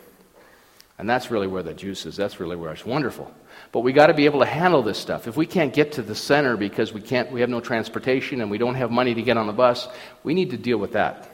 And 0.96 1.06
that's 1.06 1.30
really 1.30 1.48
where 1.48 1.62
the 1.62 1.74
juice 1.74 2.06
is. 2.06 2.16
That's 2.16 2.40
really 2.40 2.56
where 2.56 2.72
it's 2.72 2.86
wonderful. 2.86 3.30
But 3.72 3.80
we 3.80 3.92
got 3.92 4.06
to 4.06 4.14
be 4.14 4.24
able 4.24 4.40
to 4.40 4.46
handle 4.46 4.82
this 4.82 4.96
stuff. 4.96 5.28
If 5.28 5.36
we 5.36 5.44
can't 5.44 5.74
get 5.74 5.92
to 5.92 6.02
the 6.02 6.14
center 6.14 6.56
because 6.56 6.94
we 6.94 7.02
can't, 7.02 7.30
we 7.30 7.42
have 7.42 7.50
no 7.50 7.60
transportation 7.60 8.40
and 8.40 8.50
we 8.50 8.56
don't 8.56 8.76
have 8.76 8.90
money 8.90 9.12
to 9.12 9.20
get 9.20 9.36
on 9.36 9.46
the 9.46 9.52
bus, 9.52 9.86
we 10.24 10.32
need 10.32 10.52
to 10.52 10.56
deal 10.56 10.78
with 10.78 10.94
that 10.94 11.28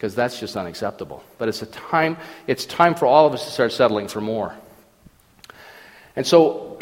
because 0.00 0.14
that's 0.14 0.40
just 0.40 0.56
unacceptable. 0.56 1.22
But 1.36 1.50
it's 1.50 1.60
a 1.60 1.66
time, 1.66 2.16
it's 2.46 2.64
time 2.64 2.94
for 2.94 3.04
all 3.04 3.26
of 3.26 3.34
us 3.34 3.44
to 3.44 3.50
start 3.50 3.70
settling 3.70 4.08
for 4.08 4.22
more. 4.22 4.54
And 6.16 6.26
so 6.26 6.78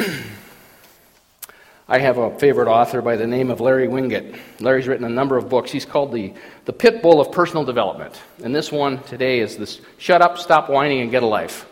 I 1.89 1.99
have 1.99 2.19
a 2.19 2.39
favorite 2.39 2.69
author 2.69 3.03
by 3.03 3.17
the 3.17 3.27
name 3.27 3.51
of 3.51 3.61
Larry 3.61 3.89
Winget. 3.89 4.39
Larry's 4.61 4.87
written 4.87 5.05
a 5.05 5.09
number 5.09 5.37
of 5.37 5.49
books. 5.49 5.73
He's 5.73 5.85
called 5.85 6.13
the, 6.13 6.33
the 6.65 6.73
Pit 6.73 7.03
Bull 7.03 7.21
of 7.21 7.33
Personal 7.33 7.65
Development. 7.65 8.17
And 8.45 8.55
this 8.55 8.71
one 8.71 9.03
today 9.03 9.41
is 9.41 9.57
this 9.57 9.81
Shut 9.97 10.23
Up, 10.23 10.39
Stop 10.39 10.71
Whining, 10.71 11.01
and 11.01 11.11
Get 11.11 11.25
a 11.25 11.27
Life. 11.27 11.67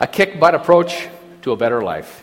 a 0.00 0.06
kick 0.06 0.38
butt 0.38 0.54
approach 0.54 1.08
to 1.42 1.52
a 1.52 1.56
better 1.56 1.82
life. 1.82 2.22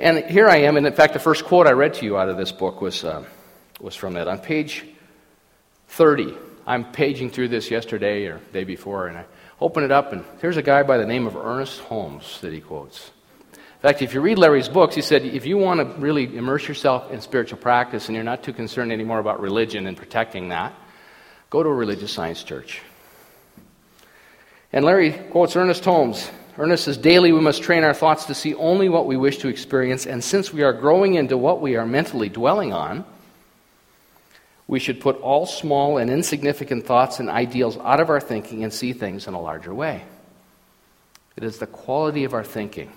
And 0.00 0.24
here 0.24 0.48
I 0.48 0.62
am, 0.62 0.76
and 0.76 0.84
in 0.84 0.94
fact, 0.94 1.12
the 1.12 1.20
first 1.20 1.44
quote 1.44 1.68
I 1.68 1.72
read 1.72 1.94
to 1.94 2.04
you 2.04 2.18
out 2.18 2.28
of 2.28 2.36
this 2.36 2.50
book 2.50 2.80
was, 2.80 3.04
uh, 3.04 3.24
was 3.78 3.94
from 3.94 4.16
it. 4.16 4.26
On 4.26 4.40
page 4.40 4.84
30. 5.90 6.34
I'm 6.66 6.84
paging 6.92 7.30
through 7.30 7.48
this 7.48 7.70
yesterday 7.70 8.26
or 8.26 8.40
day 8.52 8.62
before, 8.62 9.08
and 9.08 9.18
I 9.18 9.24
open 9.60 9.82
it 9.82 9.90
up, 9.90 10.12
and 10.12 10.24
here's 10.40 10.56
a 10.56 10.62
guy 10.62 10.84
by 10.84 10.98
the 10.98 11.06
name 11.06 11.26
of 11.26 11.36
Ernest 11.36 11.80
Holmes 11.80 12.40
that 12.42 12.52
he 12.52 12.60
quotes. 12.60 13.10
In 13.52 13.82
fact, 13.82 14.00
if 14.00 14.14
you 14.14 14.20
read 14.20 14.38
Larry's 14.38 14.68
books, 14.68 14.94
he 14.94 15.02
said 15.02 15.24
if 15.24 15.46
you 15.46 15.58
want 15.58 15.80
to 15.80 16.00
really 16.00 16.36
immerse 16.36 16.68
yourself 16.68 17.10
in 17.10 17.20
spiritual 17.20 17.58
practice 17.58 18.06
and 18.06 18.14
you're 18.14 18.22
not 18.22 18.44
too 18.44 18.52
concerned 18.52 18.92
anymore 18.92 19.18
about 19.18 19.40
religion 19.40 19.88
and 19.88 19.96
protecting 19.96 20.50
that, 20.50 20.72
go 21.48 21.62
to 21.62 21.68
a 21.68 21.74
religious 21.74 22.12
science 22.12 22.44
church. 22.44 22.82
And 24.72 24.84
Larry 24.84 25.12
quotes 25.30 25.56
Ernest 25.56 25.84
Holmes. 25.84 26.30
Ernest 26.56 26.84
says, 26.84 26.98
Daily 26.98 27.32
we 27.32 27.40
must 27.40 27.62
train 27.62 27.82
our 27.82 27.94
thoughts 27.94 28.26
to 28.26 28.34
see 28.34 28.54
only 28.54 28.88
what 28.88 29.06
we 29.06 29.16
wish 29.16 29.38
to 29.38 29.48
experience, 29.48 30.06
and 30.06 30.22
since 30.22 30.52
we 30.52 30.62
are 30.62 30.72
growing 30.72 31.14
into 31.14 31.36
what 31.36 31.60
we 31.60 31.74
are 31.74 31.86
mentally 31.86 32.28
dwelling 32.28 32.72
on, 32.72 33.04
we 34.70 34.78
should 34.78 35.00
put 35.00 35.20
all 35.20 35.46
small 35.46 35.98
and 35.98 36.08
insignificant 36.08 36.86
thoughts 36.86 37.18
and 37.18 37.28
ideals 37.28 37.76
out 37.78 37.98
of 37.98 38.08
our 38.08 38.20
thinking 38.20 38.62
and 38.62 38.72
see 38.72 38.92
things 38.92 39.26
in 39.26 39.34
a 39.34 39.40
larger 39.40 39.74
way. 39.74 40.04
It 41.36 41.42
is 41.42 41.58
the 41.58 41.66
quality 41.66 42.22
of 42.22 42.34
our 42.34 42.44
thinking. 42.44 42.92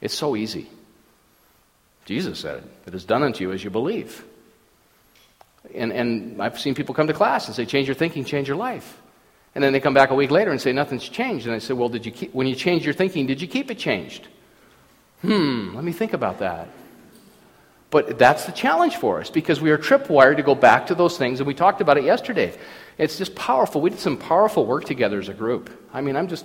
It's 0.00 0.14
so 0.14 0.34
easy. 0.34 0.68
Jesus 2.06 2.40
said 2.40 2.56
it. 2.56 2.64
It 2.88 2.94
is 2.96 3.04
done 3.04 3.22
unto 3.22 3.44
you 3.44 3.52
as 3.52 3.62
you 3.62 3.70
believe. 3.70 4.24
And, 5.72 5.92
and 5.92 6.42
I've 6.42 6.58
seen 6.58 6.74
people 6.74 6.92
come 6.92 7.06
to 7.06 7.12
class 7.12 7.46
and 7.46 7.54
say, 7.54 7.66
change 7.66 7.86
your 7.86 7.94
thinking, 7.94 8.24
change 8.24 8.48
your 8.48 8.56
life. 8.56 9.00
And 9.54 9.62
then 9.62 9.72
they 9.72 9.78
come 9.78 9.94
back 9.94 10.10
a 10.10 10.16
week 10.16 10.32
later 10.32 10.50
and 10.50 10.60
say, 10.60 10.72
nothing's 10.72 11.08
changed. 11.08 11.46
And 11.46 11.54
I 11.54 11.60
say, 11.60 11.72
well, 11.74 11.88
did 11.88 12.04
you 12.04 12.10
keep, 12.10 12.34
when 12.34 12.48
you 12.48 12.56
changed 12.56 12.84
your 12.84 12.94
thinking, 12.94 13.26
did 13.26 13.40
you 13.40 13.46
keep 13.46 13.70
it 13.70 13.78
changed? 13.78 14.26
Hmm, 15.22 15.72
let 15.76 15.84
me 15.84 15.92
think 15.92 16.14
about 16.14 16.40
that. 16.40 16.66
But 17.94 18.18
that's 18.18 18.44
the 18.44 18.50
challenge 18.50 18.96
for 18.96 19.20
us 19.20 19.30
because 19.30 19.60
we 19.60 19.70
are 19.70 19.78
tripwired 19.78 20.38
to 20.38 20.42
go 20.42 20.56
back 20.56 20.88
to 20.88 20.96
those 20.96 21.16
things, 21.16 21.38
and 21.38 21.46
we 21.46 21.54
talked 21.54 21.80
about 21.80 21.96
it 21.96 22.02
yesterday. 22.02 22.52
It's 22.98 23.16
just 23.16 23.36
powerful. 23.36 23.80
We 23.80 23.90
did 23.90 24.00
some 24.00 24.16
powerful 24.16 24.66
work 24.66 24.84
together 24.84 25.20
as 25.20 25.28
a 25.28 25.32
group. 25.32 25.70
I 25.92 26.00
mean, 26.00 26.16
I'm 26.16 26.26
just, 26.26 26.44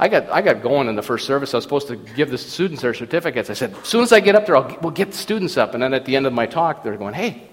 I 0.00 0.08
got, 0.08 0.28
I 0.28 0.42
got 0.42 0.60
going 0.60 0.88
in 0.88 0.96
the 0.96 1.02
first 1.02 1.24
service. 1.24 1.54
I 1.54 1.58
was 1.58 1.62
supposed 1.62 1.86
to 1.86 1.94
give 1.94 2.32
the 2.32 2.36
students 2.36 2.82
their 2.82 2.94
certificates. 2.94 3.48
I 3.48 3.52
said, 3.52 3.76
as 3.80 3.86
soon 3.86 4.02
as 4.02 4.12
I 4.12 4.18
get 4.18 4.34
up 4.34 4.46
there, 4.46 4.56
I'll, 4.56 4.76
we'll 4.82 4.90
get 4.90 5.12
the 5.12 5.16
students 5.16 5.56
up. 5.56 5.74
And 5.74 5.84
then 5.84 5.94
at 5.94 6.04
the 6.04 6.16
end 6.16 6.26
of 6.26 6.32
my 6.32 6.46
talk, 6.46 6.82
they're 6.82 6.96
going, 6.96 7.14
hey, 7.14 7.48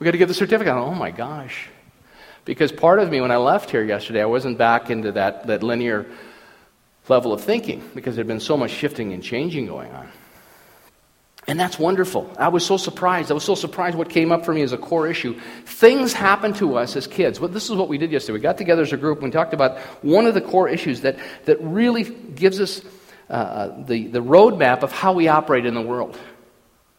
we 0.00 0.04
got 0.04 0.10
to 0.10 0.18
give 0.18 0.26
the 0.26 0.34
certificate. 0.34 0.74
oh 0.74 0.96
my 0.96 1.12
gosh. 1.12 1.68
Because 2.44 2.72
part 2.72 2.98
of 2.98 3.08
me, 3.08 3.20
when 3.20 3.30
I 3.30 3.36
left 3.36 3.70
here 3.70 3.84
yesterday, 3.84 4.22
I 4.22 4.26
wasn't 4.26 4.58
back 4.58 4.90
into 4.90 5.12
that, 5.12 5.46
that 5.46 5.62
linear 5.62 6.06
level 7.08 7.32
of 7.32 7.40
thinking 7.40 7.88
because 7.94 8.16
there 8.16 8.24
had 8.24 8.28
been 8.28 8.40
so 8.40 8.56
much 8.56 8.72
shifting 8.72 9.12
and 9.12 9.22
changing 9.22 9.66
going 9.66 9.92
on. 9.92 10.08
And 11.46 11.60
that's 11.60 11.78
wonderful. 11.78 12.32
I 12.38 12.48
was 12.48 12.64
so 12.64 12.78
surprised. 12.78 13.30
I 13.30 13.34
was 13.34 13.44
so 13.44 13.54
surprised 13.54 13.96
what 13.96 14.08
came 14.08 14.32
up 14.32 14.46
for 14.46 14.54
me 14.54 14.62
as 14.62 14.72
a 14.72 14.78
core 14.78 15.06
issue. 15.06 15.38
Things 15.66 16.14
happen 16.14 16.54
to 16.54 16.76
us 16.76 16.96
as 16.96 17.06
kids. 17.06 17.38
Well, 17.38 17.50
this 17.50 17.68
is 17.68 17.76
what 17.76 17.88
we 17.88 17.98
did 17.98 18.10
yesterday. 18.10 18.34
We 18.34 18.40
got 18.40 18.56
together 18.56 18.82
as 18.82 18.92
a 18.92 18.96
group 18.96 19.18
and 19.18 19.26
we 19.26 19.30
talked 19.30 19.52
about 19.52 19.78
one 20.02 20.26
of 20.26 20.32
the 20.32 20.40
core 20.40 20.68
issues 20.68 21.02
that, 21.02 21.18
that 21.44 21.60
really 21.60 22.04
gives 22.04 22.60
us 22.60 22.80
uh, 23.28 23.84
the, 23.84 24.06
the 24.06 24.22
roadmap 24.22 24.82
of 24.82 24.92
how 24.92 25.12
we 25.12 25.28
operate 25.28 25.66
in 25.66 25.74
the 25.74 25.82
world. 25.82 26.18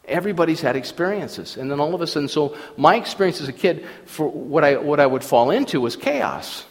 Everybody's 0.04 0.60
had 0.60 0.76
experiences. 0.76 1.56
And 1.56 1.68
then 1.68 1.80
all 1.80 1.92
of 1.92 2.00
a 2.00 2.06
sudden, 2.06 2.28
so 2.28 2.56
my 2.76 2.94
experience 2.94 3.40
as 3.40 3.48
a 3.48 3.52
kid, 3.52 3.84
for 4.04 4.28
what 4.28 4.62
I, 4.62 4.76
what 4.76 5.00
I 5.00 5.06
would 5.06 5.24
fall 5.24 5.50
into 5.50 5.80
was 5.80 5.96
chaos. 5.96 6.64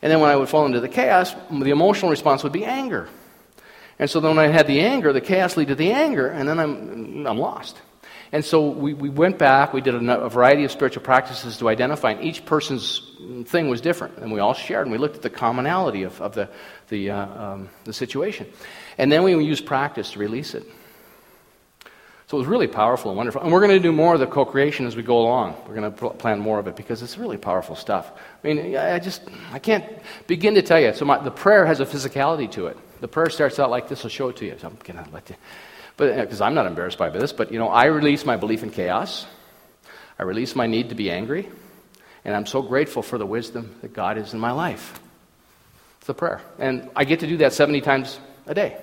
And 0.00 0.10
then 0.10 0.20
when 0.20 0.30
I 0.30 0.36
would 0.36 0.48
fall 0.48 0.64
into 0.64 0.80
the 0.80 0.88
chaos, 0.88 1.34
the 1.50 1.70
emotional 1.70 2.10
response 2.10 2.42
would 2.42 2.52
be 2.52 2.64
anger. 2.64 3.08
And 3.98 4.10
so 4.10 4.20
then 4.20 4.36
when 4.36 4.44
I 4.44 4.48
had 4.48 4.66
the 4.66 4.80
anger, 4.80 5.12
the 5.12 5.20
chaos 5.20 5.56
lead 5.56 5.68
to 5.68 5.74
the 5.74 5.92
anger, 5.92 6.28
and 6.28 6.48
then 6.48 6.58
I'm, 6.58 7.26
I'm 7.26 7.38
lost. 7.38 7.80
And 8.32 8.44
so 8.44 8.68
we, 8.68 8.92
we 8.92 9.08
went 9.08 9.38
back, 9.38 9.72
we 9.72 9.80
did 9.80 9.94
a, 9.94 10.20
a 10.20 10.28
variety 10.28 10.64
of 10.64 10.72
spiritual 10.72 11.02
practices 11.02 11.58
to 11.58 11.68
identify, 11.68 12.10
and 12.12 12.24
each 12.24 12.44
person's 12.44 13.00
thing 13.46 13.68
was 13.68 13.80
different. 13.80 14.18
And 14.18 14.32
we 14.32 14.40
all 14.40 14.54
shared, 14.54 14.86
and 14.86 14.92
we 14.92 14.98
looked 14.98 15.16
at 15.16 15.22
the 15.22 15.30
commonality 15.30 16.02
of, 16.02 16.20
of 16.20 16.34
the, 16.34 16.48
the, 16.88 17.10
uh, 17.10 17.52
um, 17.52 17.68
the 17.84 17.92
situation. 17.92 18.46
And 18.98 19.10
then 19.10 19.22
we 19.22 19.32
used 19.42 19.64
practice 19.64 20.12
to 20.12 20.18
release 20.18 20.54
it. 20.54 20.64
So 22.26 22.36
it 22.36 22.40
was 22.40 22.48
really 22.48 22.66
powerful 22.66 23.12
and 23.12 23.16
wonderful. 23.16 23.42
And 23.42 23.52
we're 23.52 23.60
going 23.60 23.70
to 23.70 23.78
do 23.78 23.92
more 23.92 24.14
of 24.14 24.18
the 24.18 24.26
co 24.26 24.44
creation 24.44 24.84
as 24.86 24.96
we 24.96 25.04
go 25.04 25.18
along. 25.18 25.54
We're 25.68 25.76
going 25.76 25.92
to 25.92 26.10
plan 26.10 26.40
more 26.40 26.58
of 26.58 26.66
it 26.66 26.74
because 26.74 27.00
it's 27.00 27.16
really 27.16 27.36
powerful 27.36 27.76
stuff. 27.76 28.10
I 28.42 28.46
mean, 28.46 28.76
I 28.76 28.98
just, 28.98 29.22
I 29.52 29.60
can't 29.60 29.84
begin 30.26 30.54
to 30.54 30.62
tell 30.62 30.80
you. 30.80 30.92
So 30.92 31.04
my, 31.04 31.22
the 31.22 31.30
prayer 31.30 31.64
has 31.64 31.78
a 31.78 31.86
physicality 31.86 32.50
to 32.52 32.66
it. 32.66 32.76
The 33.00 33.08
prayer 33.08 33.30
starts 33.30 33.58
out 33.58 33.70
like 33.70 33.88
this. 33.88 34.04
I'll 34.04 34.10
show 34.10 34.28
it 34.28 34.36
to 34.36 34.46
you. 34.46 34.56
So 34.58 34.68
I'm 34.68 34.78
going 34.82 35.04
to 35.04 35.10
let 35.12 35.28
you. 35.30 35.36
But 35.96 36.16
because 36.16 36.40
uh, 36.40 36.44
I'm 36.44 36.54
not 36.54 36.66
embarrassed 36.66 36.98
by 36.98 37.10
this, 37.10 37.32
but 37.32 37.52
you 37.52 37.58
know, 37.58 37.68
I 37.68 37.86
release 37.86 38.24
my 38.24 38.36
belief 38.36 38.62
in 38.62 38.70
chaos. 38.70 39.26
I 40.18 40.22
release 40.22 40.54
my 40.54 40.66
need 40.66 40.90
to 40.90 40.94
be 40.94 41.10
angry. 41.10 41.48
And 42.24 42.34
I'm 42.34 42.46
so 42.46 42.60
grateful 42.60 43.02
for 43.02 43.18
the 43.18 43.26
wisdom 43.26 43.76
that 43.82 43.92
God 43.92 44.18
is 44.18 44.34
in 44.34 44.40
my 44.40 44.52
life. 44.52 44.98
It's 45.98 46.06
the 46.06 46.14
prayer. 46.14 46.40
And 46.58 46.90
I 46.96 47.04
get 47.04 47.20
to 47.20 47.26
do 47.26 47.38
that 47.38 47.52
70 47.52 47.80
times 47.82 48.18
a 48.46 48.54
day 48.54 48.76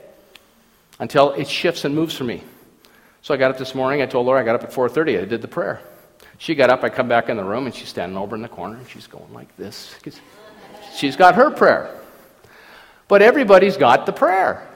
until 1.00 1.32
it 1.32 1.48
shifts 1.48 1.86
and 1.86 1.94
moves 1.94 2.16
for 2.16 2.24
me. 2.24 2.44
So 3.22 3.34
I 3.34 3.38
got 3.38 3.52
up 3.52 3.58
this 3.58 3.76
morning. 3.76 4.02
I 4.02 4.06
told 4.06 4.26
Laura 4.26 4.42
I 4.42 4.44
got 4.44 4.56
up 4.56 4.64
at 4.64 4.74
4:30. 4.74 5.22
I 5.22 5.26
did 5.26 5.42
the 5.42 5.48
prayer. 5.48 5.82
She 6.38 6.56
got 6.56 6.70
up. 6.70 6.84
I 6.84 6.90
come 6.90 7.08
back 7.08 7.30
in 7.30 7.38
the 7.38 7.44
room, 7.44 7.66
and 7.66 7.74
she's 7.74 7.88
standing 7.88 8.18
over 8.18 8.36
in 8.36 8.42
the 8.42 8.50
corner, 8.50 8.76
and 8.76 8.90
she's 8.90 9.08
going 9.08 9.34
like 9.34 9.56
this. 9.56 9.96
She's 10.96 11.16
got 11.16 11.36
her 11.36 11.50
prayer. 11.50 12.03
But 13.08 13.22
everybody's 13.22 13.78
got 13.78 14.06
the 14.06 14.14
prayer. 14.14 14.68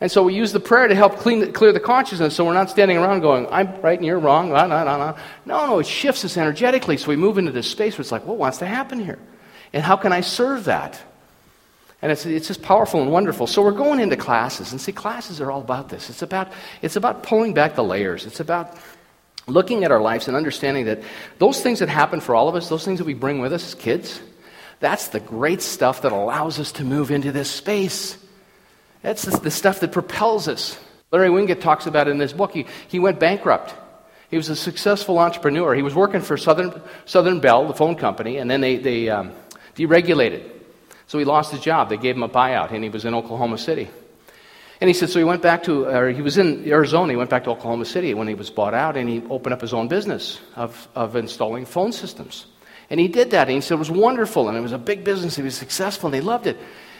And 0.00 0.10
so 0.10 0.24
we 0.24 0.34
use 0.34 0.50
the 0.50 0.58
prayer 0.58 0.88
to 0.88 0.96
help 0.96 1.18
clean, 1.18 1.52
clear 1.52 1.72
the 1.72 1.78
consciousness 1.78 2.34
so 2.34 2.44
we're 2.44 2.54
not 2.54 2.68
standing 2.68 2.96
around 2.96 3.20
going, 3.20 3.46
I'm 3.52 3.80
right 3.82 3.96
and 3.96 4.04
you're 4.04 4.18
wrong. 4.18 4.48
No, 4.48 4.66
no, 4.66 4.82
no, 4.82 4.98
no. 4.98 5.16
No, 5.46 5.66
no, 5.66 5.78
it 5.78 5.86
shifts 5.86 6.24
us 6.24 6.36
energetically. 6.36 6.96
So 6.96 7.06
we 7.06 7.14
move 7.14 7.38
into 7.38 7.52
this 7.52 7.68
space 7.68 7.96
where 7.96 8.02
it's 8.02 8.10
like, 8.10 8.26
what 8.26 8.36
wants 8.36 8.58
to 8.58 8.66
happen 8.66 8.98
here? 8.98 9.20
And 9.72 9.80
how 9.80 9.96
can 9.96 10.12
I 10.12 10.20
serve 10.20 10.64
that? 10.64 11.00
And 12.02 12.10
it's, 12.10 12.26
it's 12.26 12.48
just 12.48 12.62
powerful 12.62 13.00
and 13.00 13.12
wonderful. 13.12 13.46
So 13.46 13.62
we're 13.62 13.70
going 13.70 14.00
into 14.00 14.16
classes. 14.16 14.72
And 14.72 14.80
see, 14.80 14.90
classes 14.90 15.40
are 15.40 15.52
all 15.52 15.60
about 15.60 15.88
this. 15.88 16.10
It's 16.10 16.22
about, 16.22 16.52
it's 16.82 16.96
about 16.96 17.22
pulling 17.22 17.54
back 17.54 17.76
the 17.76 17.84
layers. 17.84 18.26
It's 18.26 18.40
about 18.40 18.76
looking 19.46 19.84
at 19.84 19.92
our 19.92 20.00
lives 20.00 20.26
and 20.26 20.36
understanding 20.36 20.86
that 20.86 21.00
those 21.38 21.62
things 21.62 21.78
that 21.78 21.88
happen 21.88 22.20
for 22.20 22.34
all 22.34 22.48
of 22.48 22.56
us, 22.56 22.68
those 22.68 22.84
things 22.84 22.98
that 22.98 23.04
we 23.04 23.14
bring 23.14 23.38
with 23.38 23.52
us 23.52 23.64
as 23.68 23.74
kids, 23.76 24.20
that's 24.82 25.08
the 25.08 25.20
great 25.20 25.62
stuff 25.62 26.02
that 26.02 26.10
allows 26.10 26.58
us 26.58 26.72
to 26.72 26.84
move 26.84 27.12
into 27.12 27.30
this 27.30 27.48
space. 27.48 28.18
That's 29.02 29.22
the, 29.22 29.50
stuff 29.50 29.78
that 29.78 29.92
propels 29.92 30.48
us. 30.48 30.76
Larry 31.12 31.28
Winget 31.28 31.60
talks 31.60 31.86
about 31.86 32.08
it 32.08 32.10
in 32.10 32.18
his 32.18 32.32
book. 32.32 32.52
He, 32.52 32.66
he 32.88 32.98
went 32.98 33.20
bankrupt. 33.20 33.74
He 34.28 34.36
was 34.36 34.48
a 34.48 34.56
successful 34.56 35.20
entrepreneur. 35.20 35.72
He 35.74 35.82
was 35.82 35.94
working 35.94 36.20
for 36.20 36.36
Southern, 36.36 36.82
Southern 37.04 37.38
Bell, 37.38 37.68
the 37.68 37.74
phone 37.74 37.94
company, 37.94 38.38
and 38.38 38.50
then 38.50 38.60
they, 38.60 38.76
they 38.76 39.08
um, 39.08 39.32
deregulated. 39.76 40.50
So 41.06 41.16
he 41.16 41.24
lost 41.24 41.52
his 41.52 41.60
job. 41.60 41.88
They 41.88 41.96
gave 41.96 42.16
him 42.16 42.24
a 42.24 42.28
buyout, 42.28 42.72
and 42.72 42.82
he 42.82 42.90
was 42.90 43.04
in 43.04 43.14
Oklahoma 43.14 43.58
City. 43.58 43.88
And 44.80 44.88
he 44.88 44.94
said, 44.94 45.10
so 45.10 45.20
he 45.20 45.24
went 45.24 45.42
back 45.42 45.62
to, 45.64 45.84
or 45.84 46.10
he 46.10 46.22
was 46.22 46.38
in 46.38 46.68
Arizona, 46.68 47.12
he 47.12 47.16
went 47.16 47.30
back 47.30 47.44
to 47.44 47.50
Oklahoma 47.50 47.84
City 47.84 48.14
when 48.14 48.26
he 48.26 48.34
was 48.34 48.50
bought 48.50 48.74
out, 48.74 48.96
and 48.96 49.08
he 49.08 49.22
opened 49.30 49.52
up 49.52 49.60
his 49.60 49.72
own 49.72 49.86
business 49.86 50.40
of, 50.56 50.88
of 50.96 51.14
installing 51.14 51.66
phone 51.66 51.92
systems. 51.92 52.46
And 52.90 53.00
he 53.00 53.08
did 53.08 53.30
that, 53.30 53.48
and 53.48 53.54
he 53.54 53.60
said 53.60 53.74
it 53.74 53.78
was 53.78 53.90
wonderful, 53.90 54.48
and 54.48 54.56
it 54.56 54.60
was 54.60 54.72
a 54.72 54.78
big 54.78 55.04
business, 55.04 55.36
he 55.36 55.42
was 55.42 55.56
successful, 55.56 56.08
and 56.08 56.14
they 56.14 56.20
loved 56.20 56.46
it. 56.46 56.58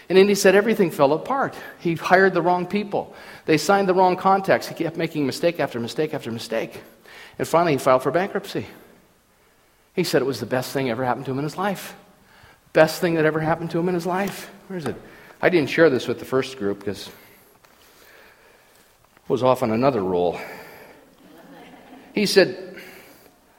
And 0.09 0.19
then 0.19 0.29
he 0.29 0.35
said 0.35 0.55
everything 0.55 0.91
fell 0.91 1.13
apart. 1.13 1.55
He 1.79 1.95
hired 1.95 2.35
the 2.35 2.43
wrong 2.43 2.67
people. 2.67 3.15
They 3.47 3.57
signed 3.57 3.89
the 3.89 3.95
wrong 3.95 4.17
contracts. 4.17 4.69
He 4.69 4.75
kept 4.75 4.97
making 4.97 5.27
mistake 5.27 5.61
after 5.61 5.81
mistake 5.81 6.13
after 6.13 6.31
mistake. 6.31 6.83
And 7.39 7.47
finally, 7.47 7.73
he 7.73 7.79
filed 7.79 8.03
for 8.03 8.11
bankruptcy. 8.11 8.67
He 9.95 10.05
said 10.05 10.23
it 10.23 10.27
was 10.27 10.41
the 10.41 10.47
best 10.47 10.73
thing 10.73 10.91
ever 10.91 11.05
happened 11.05 11.27
to 11.27 11.33
him 11.33 11.39
in 11.39 11.45
his 11.45 11.57
life. 11.57 11.95
Best 12.73 13.01
thing 13.01 13.15
that 13.15 13.25
ever 13.25 13.41
happened 13.41 13.71
to 13.73 13.79
him 13.79 13.89
in 13.89 13.95
his 13.95 14.07
life. 14.07 14.51
Where 14.69 14.79
is 14.79 14.87
it? 14.87 14.97
I 15.41 15.49
didn't 15.49 15.71
share 15.71 15.91
this 15.91 16.09
with 16.09 16.19
the 16.19 16.25
first 16.25 16.57
group 16.59 16.81
because 16.81 17.11
was 19.29 19.43
off 19.43 19.63
on 19.63 19.71
another 19.71 20.03
role. 20.03 20.39
He 22.15 22.27
said, 22.27 22.72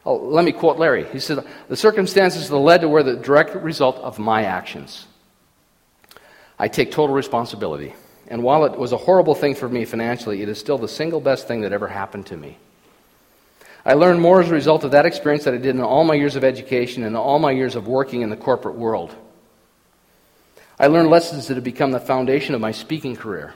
oh, 0.06 0.16
let 0.16 0.46
me 0.46 0.52
quote 0.52 0.78
Larry. 0.78 1.06
He 1.06 1.20
said, 1.20 1.46
The 1.68 1.76
circumstances 1.76 2.50
that 2.50 2.58
led 2.58 2.82
to 2.82 2.90
were 2.90 3.04
the 3.04 3.16
direct 3.16 3.56
result 3.56 3.98
of 3.98 4.20
my 4.20 4.44
actions. 4.44 5.06
I 6.60 6.68
take 6.68 6.92
total 6.92 7.16
responsibility. 7.16 7.94
And 8.28 8.44
while 8.44 8.66
it 8.66 8.78
was 8.78 8.92
a 8.92 8.98
horrible 8.98 9.36
thing 9.36 9.56
for 9.56 9.68
me 9.68 9.86
financially, 9.86 10.42
it 10.42 10.50
is 10.50 10.58
still 10.58 10.78
the 10.78 10.88
single 10.88 11.20
best 11.20 11.48
thing 11.48 11.62
that 11.62 11.74
ever 11.74 11.88
happened 11.88 12.28
to 12.28 12.38
me. 12.38 12.58
I 13.86 13.96
learned 13.96 14.22
more 14.22 14.42
as 14.42 14.50
a 14.50 14.54
result 14.54 14.86
of 14.86 14.92
that 14.92 15.06
experience 15.06 15.44
than 15.44 15.56
I 15.56 15.58
did 15.58 15.76
in 15.76 15.82
all 15.82 16.06
my 16.06 16.14
years 16.14 16.38
of 16.38 16.44
education 16.44 17.04
and 17.04 17.18
all 17.18 17.38
my 17.38 17.52
years 17.52 17.76
of 17.76 17.88
working 17.88 18.22
in 18.22 18.30
the 18.30 18.38
corporate 18.38 18.76
world. 18.76 19.14
I 20.80 20.88
learned 20.88 21.10
lessons 21.10 21.48
that 21.48 21.56
have 21.56 21.64
become 21.64 21.92
the 21.92 22.00
foundation 22.00 22.56
of 22.56 22.62
my 22.62 22.72
speaking 22.72 23.16
career. 23.16 23.54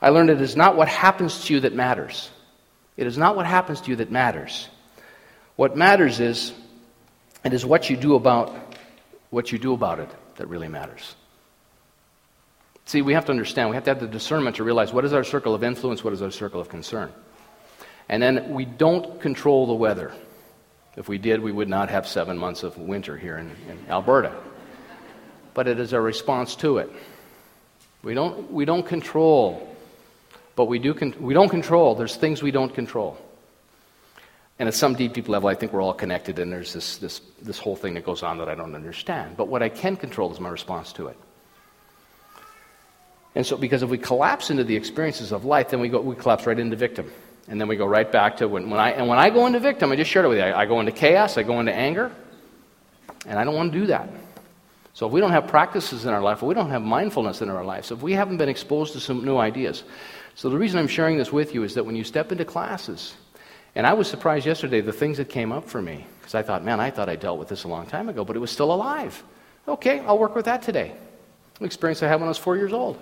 I 0.00 0.10
learned 0.10 0.28
it 0.28 0.42
is 0.42 0.56
not 0.56 0.76
what 0.76 0.88
happens 0.88 1.46
to 1.46 1.54
you 1.54 1.60
that 1.60 1.74
matters. 1.74 2.30
It 2.96 3.06
is 3.06 3.16
not 3.16 3.34
what 3.34 3.46
happens 3.46 3.80
to 3.82 3.90
you 3.90 3.96
that 3.96 4.10
matters. 4.10 4.68
What 5.56 5.76
matters 5.76 6.20
is 6.20 6.52
it 7.44 7.52
is 7.52 7.64
what 7.64 7.90
you 7.90 7.96
do 7.96 8.14
about 8.14 8.54
what 9.30 9.52
you 9.52 9.58
do 9.58 9.74
about 9.74 9.98
it 9.98 10.08
that 10.36 10.48
really 10.48 10.68
matters. 10.68 11.14
See, 12.86 13.02
we 13.02 13.14
have 13.14 13.24
to 13.26 13.32
understand, 13.32 13.70
we 13.70 13.76
have 13.76 13.84
to 13.84 13.90
have 13.90 14.00
the 14.00 14.06
discernment 14.06 14.56
to 14.56 14.64
realize 14.64 14.92
what 14.92 15.04
is 15.04 15.12
our 15.12 15.24
circle 15.24 15.54
of 15.54 15.64
influence, 15.64 16.04
what 16.04 16.12
is 16.12 16.22
our 16.22 16.30
circle 16.30 16.60
of 16.60 16.68
concern. 16.68 17.12
And 18.08 18.22
then 18.22 18.50
we 18.50 18.64
don't 18.64 19.20
control 19.20 19.66
the 19.66 19.74
weather. 19.74 20.12
If 20.96 21.08
we 21.08 21.18
did, 21.18 21.40
we 21.40 21.50
would 21.50 21.68
not 21.68 21.88
have 21.88 22.06
seven 22.06 22.36
months 22.36 22.62
of 22.62 22.76
winter 22.76 23.16
here 23.16 23.38
in, 23.38 23.50
in 23.68 23.86
Alberta. 23.88 24.32
But 25.54 25.66
it 25.66 25.80
is 25.80 25.94
our 25.94 26.02
response 26.02 26.56
to 26.56 26.78
it. 26.78 26.90
We 28.02 28.12
don't, 28.12 28.52
we 28.52 28.64
don't 28.64 28.86
control 28.86 29.74
But 30.56 30.66
we, 30.66 30.78
do 30.78 30.94
con- 30.94 31.14
we 31.20 31.34
don't 31.34 31.48
control. 31.48 31.94
There's 31.94 32.16
things 32.16 32.42
we 32.42 32.50
don't 32.50 32.74
control. 32.74 33.18
And 34.58 34.68
at 34.68 34.74
some 34.74 34.94
deep, 34.94 35.14
deep 35.14 35.28
level, 35.28 35.48
I 35.48 35.54
think 35.54 35.72
we're 35.72 35.82
all 35.82 35.94
connected, 35.94 36.38
and 36.38 36.52
there's 36.52 36.72
this, 36.72 36.98
this, 36.98 37.20
this 37.42 37.58
whole 37.58 37.74
thing 37.74 37.94
that 37.94 38.04
goes 38.04 38.22
on 38.22 38.38
that 38.38 38.48
I 38.48 38.54
don't 38.54 38.74
understand. 38.74 39.36
But 39.36 39.48
what 39.48 39.62
I 39.62 39.68
can 39.68 39.96
control 39.96 40.32
is 40.32 40.38
my 40.38 40.48
response 40.48 40.92
to 40.94 41.08
it. 41.08 41.18
And 43.34 43.44
so, 43.44 43.56
because 43.56 43.82
if 43.82 43.90
we 43.90 43.98
collapse 43.98 44.50
into 44.50 44.62
the 44.62 44.76
experiences 44.76 45.32
of 45.32 45.44
life, 45.44 45.70
then 45.70 45.80
we, 45.80 45.88
go, 45.88 46.00
we 46.00 46.14
collapse 46.14 46.46
right 46.46 46.58
into 46.58 46.76
victim. 46.76 47.10
And 47.48 47.60
then 47.60 47.66
we 47.66 47.76
go 47.76 47.84
right 47.84 48.10
back 48.10 48.36
to 48.38 48.48
when, 48.48 48.70
when 48.70 48.78
I, 48.78 48.90
and 48.92 49.08
when 49.08 49.18
I 49.18 49.28
go 49.30 49.46
into 49.46 49.58
victim, 49.58 49.90
I 49.90 49.96
just 49.96 50.10
shared 50.10 50.24
it 50.24 50.28
with 50.28 50.38
you, 50.38 50.44
I, 50.44 50.62
I 50.62 50.66
go 50.66 50.78
into 50.78 50.92
chaos, 50.92 51.36
I 51.36 51.42
go 51.42 51.58
into 51.58 51.74
anger, 51.74 52.12
and 53.26 53.38
I 53.38 53.44
don't 53.44 53.56
want 53.56 53.72
to 53.72 53.78
do 53.80 53.86
that. 53.86 54.08
So 54.94 55.06
if 55.06 55.12
we 55.12 55.20
don't 55.20 55.32
have 55.32 55.48
practices 55.48 56.04
in 56.04 56.14
our 56.14 56.22
life, 56.22 56.38
if 56.38 56.42
we 56.44 56.54
don't 56.54 56.70
have 56.70 56.82
mindfulness 56.82 57.42
in 57.42 57.50
our 57.50 57.64
lives, 57.64 57.90
if 57.90 58.00
we 58.00 58.12
haven't 58.12 58.36
been 58.36 58.48
exposed 58.48 58.92
to 58.92 59.00
some 59.00 59.24
new 59.24 59.36
ideas. 59.36 59.82
So 60.36 60.48
the 60.48 60.56
reason 60.56 60.78
I'm 60.78 60.86
sharing 60.86 61.18
this 61.18 61.32
with 61.32 61.54
you 61.54 61.64
is 61.64 61.74
that 61.74 61.84
when 61.84 61.96
you 61.96 62.04
step 62.04 62.30
into 62.30 62.44
classes, 62.44 63.14
and 63.74 63.86
I 63.86 63.92
was 63.94 64.08
surprised 64.08 64.46
yesterday 64.46 64.80
the 64.80 64.92
things 64.92 65.18
that 65.18 65.28
came 65.28 65.52
up 65.52 65.68
for 65.68 65.82
me, 65.82 66.06
because 66.20 66.34
I 66.34 66.42
thought, 66.42 66.64
man, 66.64 66.80
I 66.80 66.90
thought 66.90 67.08
I 67.08 67.16
dealt 67.16 67.38
with 67.38 67.48
this 67.48 67.64
a 67.64 67.68
long 67.68 67.86
time 67.86 68.08
ago, 68.08 68.24
but 68.24 68.36
it 68.36 68.40
was 68.40 68.50
still 68.50 68.72
alive. 68.72 69.22
Okay, 69.66 70.00
I'll 70.00 70.18
work 70.18 70.34
with 70.34 70.44
that 70.44 70.62
today. 70.62 70.94
An 71.58 71.66
experience 71.66 72.02
I 72.02 72.08
had 72.08 72.16
when 72.16 72.24
I 72.24 72.28
was 72.28 72.38
four 72.38 72.56
years 72.56 72.72
old. 72.72 72.98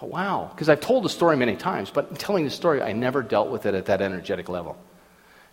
Oh, 0.00 0.06
wow. 0.06 0.50
Because 0.52 0.68
I've 0.68 0.80
told 0.80 1.04
the 1.04 1.08
story 1.08 1.36
many 1.36 1.56
times, 1.56 1.90
but 1.90 2.08
in 2.10 2.16
telling 2.16 2.44
the 2.44 2.50
story, 2.50 2.82
I 2.82 2.92
never 2.92 3.22
dealt 3.22 3.50
with 3.50 3.66
it 3.66 3.74
at 3.74 3.86
that 3.86 4.02
energetic 4.02 4.48
level. 4.48 4.76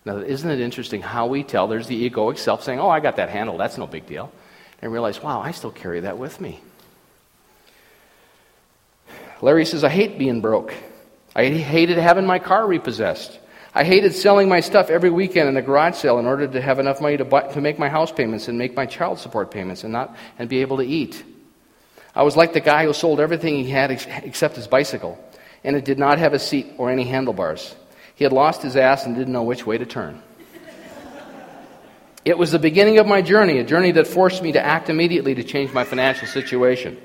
Now, 0.04 0.16
isn't 0.16 0.50
it 0.50 0.60
interesting 0.60 1.02
how 1.02 1.26
we 1.26 1.42
tell? 1.42 1.68
There's 1.68 1.86
the 1.86 2.10
egoic 2.10 2.38
self 2.38 2.62
saying, 2.62 2.80
oh, 2.80 2.88
I 2.88 3.00
got 3.00 3.16
that 3.16 3.28
handled. 3.28 3.60
That's 3.60 3.78
no 3.78 3.86
big 3.86 4.06
deal. 4.06 4.32
And 4.82 4.92
realize, 4.92 5.22
wow, 5.22 5.40
I 5.40 5.52
still 5.52 5.70
carry 5.70 6.00
that 6.00 6.18
with 6.18 6.40
me. 6.40 6.60
Larry 9.42 9.64
says, 9.64 9.84
I 9.84 9.88
hate 9.88 10.18
being 10.18 10.40
broke. 10.40 10.74
I 11.34 11.46
hated 11.46 11.98
having 11.98 12.26
my 12.26 12.38
car 12.38 12.66
repossessed. 12.66 13.38
I 13.74 13.84
hated 13.84 14.14
selling 14.14 14.48
my 14.48 14.60
stuff 14.60 14.90
every 14.90 15.10
weekend 15.10 15.48
in 15.48 15.56
a 15.56 15.62
garage 15.62 15.96
sale 15.96 16.18
in 16.18 16.26
order 16.26 16.48
to 16.48 16.60
have 16.60 16.80
enough 16.80 17.00
money 17.00 17.16
to, 17.16 17.24
buy, 17.24 17.42
to 17.52 17.60
make 17.60 17.78
my 17.78 17.88
house 17.88 18.10
payments 18.10 18.48
and 18.48 18.58
make 18.58 18.74
my 18.74 18.86
child 18.86 19.18
support 19.18 19.50
payments 19.50 19.84
and, 19.84 19.92
not, 19.92 20.16
and 20.38 20.48
be 20.48 20.58
able 20.58 20.78
to 20.78 20.84
eat. 20.84 21.22
I 22.14 22.24
was 22.24 22.36
like 22.36 22.52
the 22.52 22.60
guy 22.60 22.84
who 22.84 22.92
sold 22.92 23.20
everything 23.20 23.62
he 23.62 23.70
had 23.70 23.92
ex- 23.92 24.06
except 24.24 24.56
his 24.56 24.66
bicycle, 24.66 25.22
and 25.62 25.76
it 25.76 25.84
did 25.84 25.98
not 25.98 26.18
have 26.18 26.32
a 26.32 26.38
seat 26.40 26.72
or 26.78 26.90
any 26.90 27.04
handlebars. 27.04 27.74
He 28.16 28.24
had 28.24 28.32
lost 28.32 28.62
his 28.62 28.74
ass 28.74 29.06
and 29.06 29.14
didn't 29.14 29.32
know 29.32 29.44
which 29.44 29.64
way 29.64 29.78
to 29.78 29.86
turn. 29.86 30.20
It 32.24 32.36
was 32.36 32.50
the 32.50 32.58
beginning 32.58 32.98
of 32.98 33.06
my 33.06 33.22
journey, 33.22 33.58
a 33.58 33.64
journey 33.64 33.92
that 33.92 34.06
forced 34.06 34.42
me 34.42 34.52
to 34.52 34.60
act 34.60 34.90
immediately 34.90 35.34
to 35.36 35.44
change 35.44 35.72
my 35.72 35.84
financial 35.84 36.26
situation. 36.28 37.00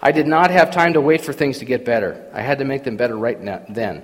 I 0.00 0.10
did 0.10 0.26
not 0.26 0.50
have 0.50 0.72
time 0.72 0.94
to 0.94 1.00
wait 1.00 1.20
for 1.20 1.32
things 1.32 1.58
to 1.58 1.64
get 1.64 1.84
better. 1.84 2.28
I 2.32 2.40
had 2.40 2.58
to 2.58 2.64
make 2.64 2.82
them 2.82 2.96
better 2.96 3.16
right 3.16 3.40
now, 3.40 3.64
then. 3.68 4.02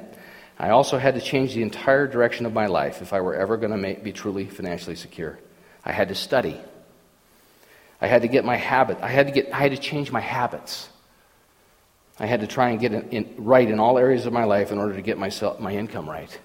I 0.59 0.71
also 0.71 0.99
had 0.99 1.15
to 1.15 1.21
change 1.21 1.55
the 1.55 1.63
entire 1.63 2.09
direction 2.09 2.45
of 2.45 2.53
my 2.53 2.67
life 2.67 3.01
if 3.01 3.13
I 3.13 3.21
were 3.21 3.35
ever 3.35 3.57
going 3.57 3.81
to 3.81 4.01
be 4.01 4.13
truly 4.13 4.47
financially 4.47 4.97
secure. 4.97 5.39
I 5.85 5.93
had 5.93 6.09
to 6.09 6.15
study. 6.15 6.61
I 8.01 8.09
had 8.09 8.23
to 8.23 8.29
get 8.29 8.45
my 8.45 8.57
habit. 8.57 8.99
I 9.01 9.09
had 9.09 9.27
to 9.27 9.33
get. 9.33 9.53
I 9.53 9.59
had 9.59 9.71
to 9.71 9.79
change 9.79 10.11
my 10.11 10.21
habits. 10.21 10.89
I 12.21 12.27
had 12.27 12.41
to 12.41 12.49
try 12.49 12.71
and 12.71 12.81
get 12.81 12.93
in, 12.93 13.09
in, 13.11 13.35
right 13.39 13.69
in 13.69 13.79
all 13.79 13.97
areas 13.97 14.27
of 14.27 14.33
my 14.33 14.45
life 14.45 14.73
in 14.73 14.79
order 14.79 14.95
to 14.95 15.03
get 15.03 15.19
myself 15.19 15.61
my 15.61 15.73
income 15.73 16.11
right. 16.11 16.37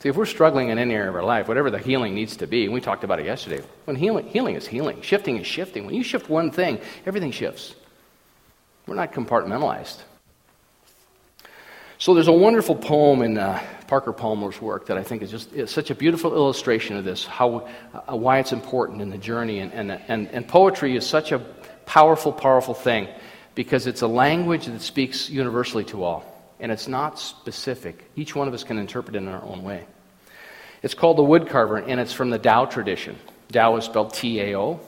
See, 0.00 0.10
if 0.10 0.16
we're 0.16 0.26
struggling 0.26 0.68
in 0.68 0.78
any 0.78 0.94
area 0.94 1.08
of 1.08 1.14
our 1.16 1.24
life, 1.24 1.48
whatever 1.48 1.70
the 1.70 1.78
healing 1.78 2.14
needs 2.14 2.36
to 2.36 2.46
be, 2.46 2.64
and 2.64 2.74
we 2.74 2.82
talked 2.82 3.04
about 3.04 3.20
it 3.20 3.24
yesterday, 3.24 3.64
when 3.86 3.96
healing, 3.96 4.26
healing 4.28 4.54
is 4.54 4.66
healing, 4.66 5.00
shifting 5.00 5.38
is 5.38 5.46
shifting. 5.46 5.86
When 5.86 5.94
you 5.94 6.02
shift 6.02 6.28
one 6.28 6.50
thing, 6.50 6.78
everything 7.06 7.30
shifts. 7.30 7.74
We're 8.86 8.96
not 8.96 9.14
compartmentalized. 9.14 10.02
So 11.98 12.12
there's 12.12 12.28
a 12.28 12.32
wonderful 12.32 12.74
poem 12.74 13.22
in 13.22 13.38
uh, 13.38 13.62
Parker 13.86 14.12
Palmer's 14.12 14.60
work 14.60 14.86
that 14.86 14.98
I 14.98 15.02
think 15.02 15.22
is 15.22 15.30
just 15.30 15.68
such 15.68 15.90
a 15.90 15.94
beautiful 15.94 16.34
illustration 16.34 16.96
of 16.96 17.04
this, 17.04 17.24
how, 17.24 17.68
uh, 17.94 18.16
why 18.16 18.40
it's 18.40 18.52
important 18.52 19.00
in 19.00 19.10
the 19.10 19.18
journey. 19.18 19.60
And, 19.60 19.72
and, 19.72 19.92
and, 20.08 20.28
and 20.28 20.48
poetry 20.48 20.96
is 20.96 21.06
such 21.06 21.32
a 21.32 21.38
powerful, 21.86 22.32
powerful 22.32 22.74
thing 22.74 23.08
because 23.54 23.86
it's 23.86 24.02
a 24.02 24.08
language 24.08 24.66
that 24.66 24.80
speaks 24.80 25.30
universally 25.30 25.84
to 25.84 26.02
all. 26.02 26.24
And 26.58 26.72
it's 26.72 26.88
not 26.88 27.18
specific. 27.18 28.10
Each 28.16 28.34
one 28.34 28.48
of 28.48 28.54
us 28.54 28.64
can 28.64 28.78
interpret 28.78 29.14
it 29.14 29.18
in 29.18 29.28
our 29.28 29.42
own 29.42 29.62
way. 29.62 29.86
It's 30.82 30.94
called 30.94 31.16
The 31.16 31.22
Woodcarver, 31.22 31.84
and 31.86 32.00
it's 32.00 32.12
from 32.12 32.30
the 32.30 32.38
Tao 32.38 32.64
tradition. 32.66 33.16
Tao 33.52 33.76
is 33.76 33.84
spelled 33.84 34.12
T 34.14 34.40
A 34.40 34.58
O. 34.58 34.80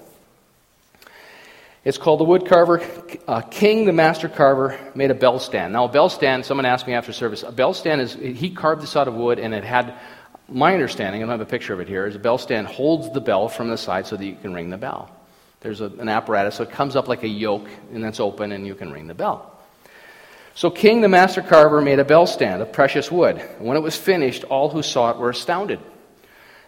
It's 1.86 1.98
called 1.98 2.18
the 2.18 2.24
woodcarver. 2.24 2.80
Uh, 3.28 3.42
Khing, 3.42 3.86
the 3.86 3.92
master 3.92 4.28
carver, 4.28 4.76
made 4.96 5.12
a 5.12 5.14
bell 5.14 5.38
stand. 5.38 5.72
Now, 5.72 5.84
a 5.84 5.88
bell 5.88 6.08
stand, 6.08 6.44
someone 6.44 6.66
asked 6.66 6.84
me 6.84 6.94
after 6.94 7.12
service, 7.12 7.44
a 7.44 7.52
bell 7.52 7.74
stand 7.74 8.00
is, 8.00 8.12
he 8.12 8.50
carved 8.50 8.82
this 8.82 8.96
out 8.96 9.06
of 9.06 9.14
wood 9.14 9.38
and 9.38 9.54
it 9.54 9.62
had, 9.62 9.94
my 10.48 10.74
understanding, 10.74 11.22
I 11.22 11.26
don't 11.26 11.38
have 11.38 11.46
a 11.46 11.48
picture 11.48 11.74
of 11.74 11.78
it 11.78 11.86
here, 11.86 12.04
is 12.04 12.16
a 12.16 12.18
bell 12.18 12.38
stand 12.38 12.66
holds 12.66 13.12
the 13.12 13.20
bell 13.20 13.48
from 13.48 13.68
the 13.68 13.78
side 13.78 14.08
so 14.08 14.16
that 14.16 14.26
you 14.26 14.34
can 14.34 14.52
ring 14.52 14.68
the 14.68 14.76
bell. 14.76 15.12
There's 15.60 15.80
a, 15.80 15.84
an 15.84 16.08
apparatus, 16.08 16.56
so 16.56 16.64
it 16.64 16.72
comes 16.72 16.96
up 16.96 17.06
like 17.06 17.22
a 17.22 17.28
yoke 17.28 17.68
and 17.92 18.04
it's 18.04 18.18
open 18.18 18.50
and 18.50 18.66
you 18.66 18.74
can 18.74 18.90
ring 18.90 19.06
the 19.06 19.14
bell. 19.14 19.56
So 20.56 20.72
Khing, 20.72 21.02
the 21.02 21.08
master 21.08 21.40
carver, 21.40 21.80
made 21.80 22.00
a 22.00 22.04
bell 22.04 22.26
stand 22.26 22.62
of 22.62 22.72
precious 22.72 23.12
wood. 23.12 23.38
When 23.60 23.76
it 23.76 23.80
was 23.84 23.94
finished, 23.94 24.42
all 24.42 24.70
who 24.70 24.82
saw 24.82 25.12
it 25.12 25.18
were 25.18 25.30
astounded. 25.30 25.78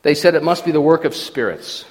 They 0.02 0.14
said 0.14 0.37
it 0.37 0.44
must 0.44 0.64
be 0.64 0.70
the 0.70 0.81
work 0.81 1.04
of 1.04 1.12
spirits. 1.12 1.87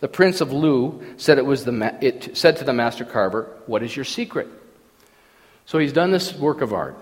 The 0.00 0.08
prince 0.08 0.40
of 0.40 0.52
Lu 0.52 1.02
said, 1.16 1.38
it 1.38 1.46
was 1.46 1.64
the 1.64 1.72
ma- 1.72 1.96
it 2.00 2.36
said 2.36 2.58
to 2.58 2.64
the 2.64 2.72
master 2.72 3.04
carver, 3.04 3.50
What 3.66 3.82
is 3.82 3.94
your 3.94 4.04
secret? 4.04 4.48
So 5.66 5.78
he's 5.78 5.92
done 5.92 6.10
this 6.10 6.34
work 6.34 6.60
of 6.60 6.72
art, 6.72 6.96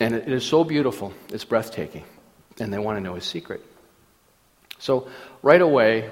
and 0.00 0.14
it 0.14 0.28
is 0.32 0.44
so 0.44 0.64
beautiful, 0.64 1.12
it's 1.30 1.44
breathtaking, 1.44 2.04
and 2.58 2.72
they 2.72 2.78
want 2.78 2.96
to 2.96 3.02
know 3.02 3.14
his 3.14 3.24
secret. 3.24 3.62
So 4.78 5.08
right 5.42 5.60
away, 5.60 6.10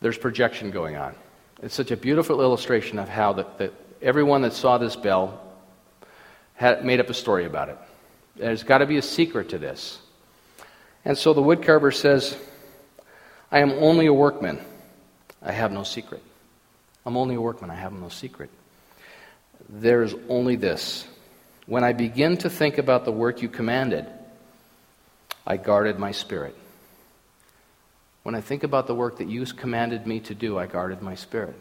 there's 0.00 0.18
projection 0.18 0.70
going 0.70 0.96
on. 0.96 1.14
It's 1.62 1.74
such 1.74 1.90
a 1.90 1.96
beautiful 1.96 2.40
illustration 2.40 2.98
of 2.98 3.08
how 3.08 3.32
the, 3.32 3.46
the, 3.58 3.72
everyone 4.00 4.42
that 4.42 4.52
saw 4.52 4.78
this 4.78 4.96
bell 4.96 5.40
had 6.54 6.84
made 6.84 7.00
up 7.00 7.08
a 7.10 7.14
story 7.14 7.44
about 7.44 7.68
it. 7.68 7.78
There's 8.36 8.62
got 8.62 8.78
to 8.78 8.86
be 8.86 8.96
a 8.96 9.02
secret 9.02 9.50
to 9.50 9.58
this. 9.58 9.98
And 11.04 11.16
so 11.16 11.32
the 11.32 11.42
woodcarver 11.42 11.94
says, 11.94 12.36
I 13.50 13.60
am 13.60 13.70
only 13.72 14.06
a 14.06 14.12
workman. 14.12 14.60
I 15.42 15.52
have 15.52 15.72
no 15.72 15.82
secret. 15.82 16.22
I'm 17.06 17.16
only 17.16 17.36
a 17.36 17.40
workman. 17.40 17.70
I 17.70 17.76
have 17.76 17.92
no 17.92 18.08
secret. 18.08 18.50
There 19.68 20.02
is 20.02 20.14
only 20.28 20.56
this. 20.56 21.06
When 21.66 21.84
I 21.84 21.92
begin 21.92 22.36
to 22.38 22.50
think 22.50 22.78
about 22.78 23.04
the 23.04 23.12
work 23.12 23.42
you 23.42 23.48
commanded, 23.48 24.06
I 25.46 25.56
guarded 25.56 25.98
my 25.98 26.12
spirit. 26.12 26.56
When 28.22 28.34
I 28.34 28.40
think 28.40 28.62
about 28.62 28.86
the 28.86 28.94
work 28.94 29.18
that 29.18 29.28
you 29.28 29.44
commanded 29.46 30.06
me 30.06 30.20
to 30.20 30.34
do, 30.34 30.58
I 30.58 30.66
guarded 30.66 31.02
my 31.02 31.14
spirit. 31.14 31.56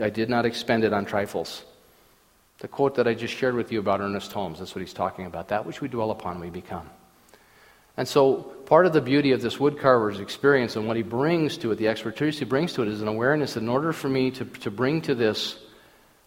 I 0.00 0.10
did 0.10 0.28
not 0.28 0.44
expend 0.44 0.84
it 0.84 0.92
on 0.92 1.06
trifles. 1.06 1.64
The 2.58 2.68
quote 2.68 2.96
that 2.96 3.06
I 3.06 3.14
just 3.14 3.34
shared 3.34 3.54
with 3.54 3.72
you 3.72 3.78
about 3.78 4.00
Ernest 4.00 4.32
Holmes, 4.32 4.58
that's 4.58 4.74
what 4.74 4.80
he's 4.80 4.92
talking 4.92 5.26
about. 5.26 5.48
That 5.48 5.64
which 5.64 5.80
we 5.80 5.88
dwell 5.88 6.10
upon, 6.10 6.40
we 6.40 6.50
become. 6.50 6.90
And 7.98 8.06
so, 8.06 8.36
part 8.36 8.86
of 8.86 8.92
the 8.92 9.00
beauty 9.00 9.32
of 9.32 9.42
this 9.42 9.56
woodcarver's 9.56 10.20
experience 10.20 10.76
and 10.76 10.86
what 10.86 10.96
he 10.96 11.02
brings 11.02 11.58
to 11.58 11.72
it, 11.72 11.78
the 11.78 11.88
expertise 11.88 12.38
he 12.38 12.44
brings 12.44 12.72
to 12.74 12.82
it, 12.82 12.88
is 12.88 13.02
an 13.02 13.08
awareness 13.08 13.54
that 13.54 13.60
in 13.60 13.68
order 13.68 13.92
for 13.92 14.08
me 14.08 14.30
to, 14.30 14.44
to 14.44 14.70
bring 14.70 15.00
to 15.02 15.16
this 15.16 15.58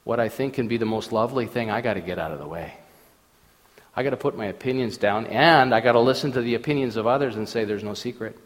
what 0.04 0.20
I 0.20 0.28
think 0.28 0.56
can 0.56 0.68
be 0.68 0.76
the 0.76 0.86
most 0.86 1.14
lovely 1.14 1.48
thing, 1.48 1.72
I 1.72 1.80
got 1.80 1.94
to 1.94 2.02
get 2.02 2.20
out 2.20 2.32
of 2.32 2.40
the 2.40 2.48
way. 2.48 2.74
I 3.96 4.04
got 4.04 4.10
to 4.10 4.18
put 4.18 4.36
my 4.36 4.48
opinions 4.48 4.98
down, 4.98 5.28
and 5.28 5.74
I 5.74 5.80
got 5.80 5.94
to 5.94 6.02
listen 6.02 6.34
to 6.34 6.42
the 6.42 6.56
opinions 6.56 6.98
of 6.98 7.08
others 7.08 7.38
and 7.38 7.48
say, 7.48 7.64
there's 7.64 7.86
no 7.86 7.94
secret. 7.94 8.38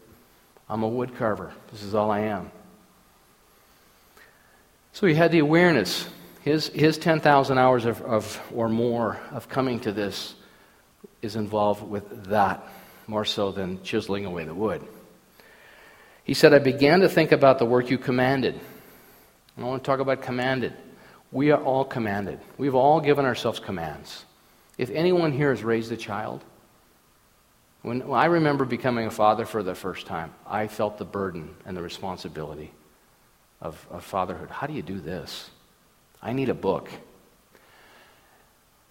I'm 0.68 0.84
a 0.84 0.88
woodcarver. 0.88 1.50
This 1.72 1.82
is 1.82 1.96
all 1.96 2.12
I 2.12 2.20
am. 2.20 2.52
So 4.92 5.08
he 5.08 5.14
had 5.14 5.32
the 5.32 5.40
awareness. 5.40 6.08
His, 6.42 6.68
his 6.68 6.96
10,000 6.96 7.58
hours 7.58 7.86
of, 7.86 8.00
of, 8.02 8.40
or 8.54 8.68
more 8.68 9.18
of 9.32 9.48
coming 9.48 9.80
to 9.80 9.90
this 9.90 10.36
is 11.22 11.34
involved 11.34 11.82
with 11.82 12.26
that 12.26 12.64
more 13.06 13.24
so 13.24 13.52
than 13.52 13.82
chiseling 13.82 14.24
away 14.24 14.44
the 14.44 14.54
wood. 14.54 14.86
He 16.24 16.34
said, 16.34 16.52
I 16.52 16.58
began 16.58 17.00
to 17.00 17.08
think 17.08 17.32
about 17.32 17.58
the 17.58 17.64
work 17.64 17.90
you 17.90 17.98
commanded. 17.98 18.58
I 19.56 19.62
want 19.62 19.82
to 19.82 19.86
talk 19.86 20.00
about 20.00 20.22
commanded. 20.22 20.74
We 21.32 21.50
are 21.50 21.62
all 21.62 21.84
commanded. 21.84 22.40
We've 22.58 22.74
all 22.74 23.00
given 23.00 23.24
ourselves 23.24 23.60
commands. 23.60 24.24
If 24.76 24.90
anyone 24.90 25.32
here 25.32 25.50
has 25.50 25.62
raised 25.62 25.92
a 25.92 25.96
child, 25.96 26.44
when 27.82 28.02
I 28.10 28.26
remember 28.26 28.64
becoming 28.64 29.06
a 29.06 29.10
father 29.10 29.44
for 29.44 29.62
the 29.62 29.74
first 29.74 30.06
time, 30.06 30.34
I 30.46 30.66
felt 30.66 30.98
the 30.98 31.04
burden 31.04 31.54
and 31.64 31.76
the 31.76 31.82
responsibility 31.82 32.72
of, 33.60 33.86
of 33.90 34.04
fatherhood. 34.04 34.50
How 34.50 34.66
do 34.66 34.72
you 34.72 34.82
do 34.82 34.98
this? 35.00 35.48
I 36.20 36.32
need 36.32 36.48
a 36.48 36.54
book. 36.54 36.90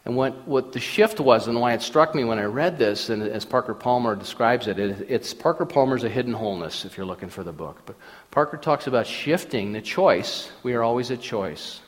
And 0.05 0.15
what, 0.15 0.47
what 0.47 0.71
the 0.71 0.79
shift 0.79 1.19
was, 1.19 1.47
and 1.47 1.59
why 1.59 1.73
it 1.73 1.81
struck 1.81 2.13
me 2.13 2.23
when 2.23 2.37
I 2.37 2.43
read 2.43 2.77
this, 2.77 3.09
and 3.09 3.23
as 3.23 3.43
Parker 3.43 3.73
Palmer 3.73 4.15
describes 4.15 4.67
it, 4.67 4.77
it, 4.77 5.07
it's 5.09 5.33
Parker 5.33 5.65
Palmer's 5.65 6.03
A 6.03 6.09
Hidden 6.09 6.33
Wholeness, 6.33 6.85
if 6.85 6.95
you're 6.95 7.07
looking 7.07 7.29
for 7.29 7.43
the 7.43 7.51
book. 7.51 7.81
But 7.87 7.95
Parker 8.29 8.57
talks 8.57 8.85
about 8.85 9.07
shifting 9.07 9.73
the 9.73 9.81
choice. 9.81 10.51
We 10.61 10.75
are 10.75 10.83
always 10.83 11.09
a 11.09 11.17
choice. 11.17 11.81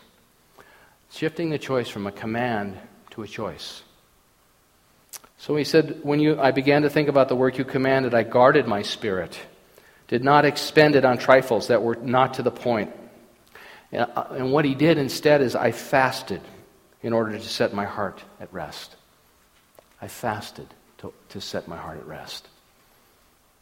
Shifting 1.12 1.51
the 1.51 1.60
choice 1.60 1.89
from 1.89 2.08
a 2.08 2.12
command 2.12 2.75
to 3.12 3.21
a 3.21 3.27
choice. 3.27 3.84
So 5.38 5.56
he 5.56 5.63
said, 5.63 5.99
When 6.01 6.19
you, 6.19 6.39
I 6.39 6.49
began 6.49 6.82
to 6.82 6.89
think 6.89 7.10
about 7.10 7.30
the 7.30 7.36
work 7.36 7.60
you 7.60 7.65
commanded, 7.65 8.15
I 8.15 8.23
guarded 8.23 8.65
my 8.65 8.82
spirit, 8.82 9.39
did 10.08 10.23
not 10.23 10.43
expend 10.43 10.95
it 10.95 11.06
on 11.06 11.19
trifles 11.19 11.67
that 11.67 11.84
were 11.84 11.95
not 11.95 12.34
to 12.36 12.41
the 12.41 12.51
point. 12.51 12.91
And 13.91 14.10
uh, 14.15 14.25
what 14.45 14.65
he 14.65 14.73
did 14.73 14.97
instead 14.97 15.41
is, 15.41 15.56
I 15.56 15.71
fasted 15.71 16.41
in 17.01 17.13
order 17.13 17.33
to 17.33 17.43
set 17.43 17.73
my 17.73 17.86
heart 17.86 18.23
at 18.39 18.51
rest. 18.53 18.95
I 20.01 20.07
fasted 20.07 20.67
to, 20.99 21.13
to 21.29 21.41
set 21.41 21.67
my 21.67 21.77
heart 21.77 21.97
at 21.97 22.07
rest. 22.07 22.47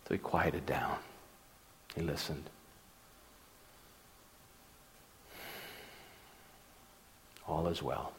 So 0.07 0.13
he 0.13 0.19
quieted 0.19 0.65
down. 0.65 0.97
He 1.95 2.01
listened. 2.01 2.49
All 7.47 7.67
is 7.67 7.81
well. 7.81 8.11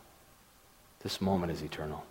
This 1.03 1.21
moment 1.21 1.53
is 1.53 1.63
eternal. 1.63 2.05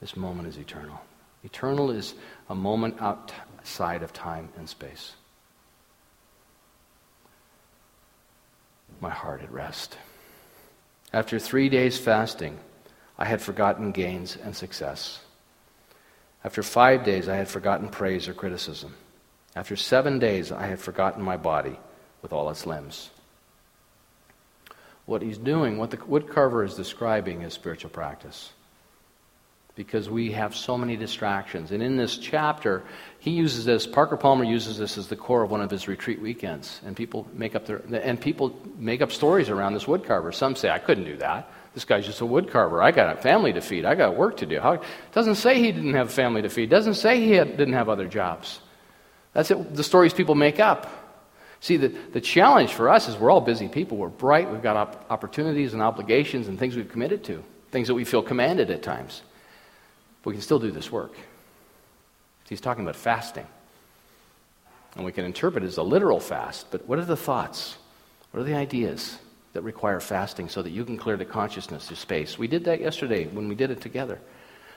This 0.00 0.16
moment 0.16 0.48
is 0.48 0.58
eternal. 0.58 1.00
Eternal 1.44 1.90
is 1.90 2.14
a 2.48 2.54
moment 2.54 2.96
outside 3.00 4.02
of 4.02 4.12
time 4.12 4.48
and 4.56 4.68
space. 4.68 5.12
My 9.00 9.10
heart 9.10 9.42
at 9.42 9.52
rest. 9.52 9.98
After 11.14 11.38
three 11.38 11.68
days 11.68 11.96
fasting, 11.96 12.58
I 13.16 13.26
had 13.26 13.40
forgotten 13.40 13.92
gains 13.92 14.36
and 14.36 14.56
success. 14.56 15.20
After 16.42 16.60
five 16.60 17.04
days, 17.04 17.28
I 17.28 17.36
had 17.36 17.46
forgotten 17.46 17.88
praise 17.88 18.26
or 18.26 18.34
criticism. 18.34 18.96
After 19.54 19.76
seven 19.76 20.18
days, 20.18 20.50
I 20.50 20.66
had 20.66 20.80
forgotten 20.80 21.22
my 21.22 21.36
body 21.36 21.78
with 22.20 22.32
all 22.32 22.50
its 22.50 22.66
limbs. 22.66 23.10
What 25.06 25.22
he's 25.22 25.38
doing, 25.38 25.78
what 25.78 25.92
the 25.92 25.98
woodcarver 25.98 26.66
is 26.66 26.74
describing, 26.74 27.42
is 27.42 27.54
spiritual 27.54 27.90
practice 27.90 28.50
because 29.76 30.08
we 30.08 30.30
have 30.32 30.54
so 30.54 30.78
many 30.78 30.96
distractions. 30.96 31.72
And 31.72 31.82
in 31.82 31.96
this 31.96 32.16
chapter, 32.16 32.84
he 33.18 33.32
uses 33.32 33.64
this, 33.64 33.86
Parker 33.86 34.16
Palmer 34.16 34.44
uses 34.44 34.78
this 34.78 34.96
as 34.96 35.08
the 35.08 35.16
core 35.16 35.42
of 35.42 35.50
one 35.50 35.60
of 35.60 35.70
his 35.70 35.88
retreat 35.88 36.20
weekends. 36.20 36.80
And 36.86 36.94
people 36.94 37.26
make 37.32 37.56
up 37.56 37.66
their, 37.66 37.82
and 37.92 38.20
people 38.20 38.56
make 38.78 39.02
up 39.02 39.10
stories 39.10 39.50
around 39.50 39.74
this 39.74 39.84
woodcarver. 39.84 40.32
Some 40.32 40.54
say, 40.54 40.70
I 40.70 40.78
couldn't 40.78 41.04
do 41.04 41.16
that. 41.16 41.50
This 41.74 41.84
guy's 41.84 42.06
just 42.06 42.20
a 42.20 42.24
woodcarver. 42.24 42.80
I 42.80 42.92
got 42.92 43.18
a 43.18 43.20
family 43.20 43.52
to 43.52 43.60
feed. 43.60 43.84
I 43.84 43.96
got 43.96 44.16
work 44.16 44.36
to 44.38 44.46
do. 44.46 44.60
How, 44.60 44.80
doesn't 45.12 45.34
say 45.34 45.58
he 45.58 45.72
didn't 45.72 45.94
have 45.94 46.12
family 46.12 46.42
to 46.42 46.48
feed. 46.48 46.70
Doesn't 46.70 46.94
say 46.94 47.18
he 47.18 47.32
had, 47.32 47.56
didn't 47.56 47.74
have 47.74 47.88
other 47.88 48.06
jobs. 48.06 48.60
That's 49.32 49.50
it, 49.50 49.74
the 49.74 49.82
stories 49.82 50.14
people 50.14 50.36
make 50.36 50.60
up. 50.60 50.88
See, 51.58 51.76
the, 51.78 51.88
the 51.88 52.20
challenge 52.20 52.72
for 52.72 52.90
us 52.90 53.08
is 53.08 53.16
we're 53.16 53.30
all 53.30 53.40
busy 53.40 53.66
people. 53.66 53.96
We're 53.96 54.08
bright. 54.08 54.52
We've 54.52 54.62
got 54.62 54.76
op- 54.76 55.06
opportunities 55.10 55.72
and 55.72 55.82
obligations 55.82 56.46
and 56.46 56.60
things 56.60 56.76
we've 56.76 56.88
committed 56.88 57.24
to, 57.24 57.42
things 57.72 57.88
that 57.88 57.94
we 57.94 58.04
feel 58.04 58.22
commanded 58.22 58.70
at 58.70 58.84
times. 58.84 59.22
We 60.24 60.32
can 60.32 60.42
still 60.42 60.58
do 60.58 60.70
this 60.70 60.90
work. 60.90 61.12
He's 62.48 62.60
talking 62.60 62.84
about 62.84 62.96
fasting. 62.96 63.46
And 64.96 65.04
we 65.04 65.12
can 65.12 65.24
interpret 65.24 65.64
it 65.64 65.66
as 65.66 65.76
a 65.76 65.82
literal 65.82 66.20
fast, 66.20 66.66
but 66.70 66.86
what 66.86 66.98
are 66.98 67.04
the 67.04 67.16
thoughts? 67.16 67.76
What 68.30 68.40
are 68.40 68.44
the 68.44 68.54
ideas 68.54 69.18
that 69.52 69.62
require 69.62 70.00
fasting 70.00 70.48
so 70.48 70.62
that 70.62 70.70
you 70.70 70.84
can 70.84 70.96
clear 70.96 71.16
the 71.16 71.24
consciousness 71.24 71.88
to 71.88 71.96
space? 71.96 72.38
We 72.38 72.46
did 72.46 72.64
that 72.64 72.80
yesterday 72.80 73.26
when 73.26 73.48
we 73.48 73.54
did 73.54 73.70
it 73.70 73.80
together. 73.80 74.20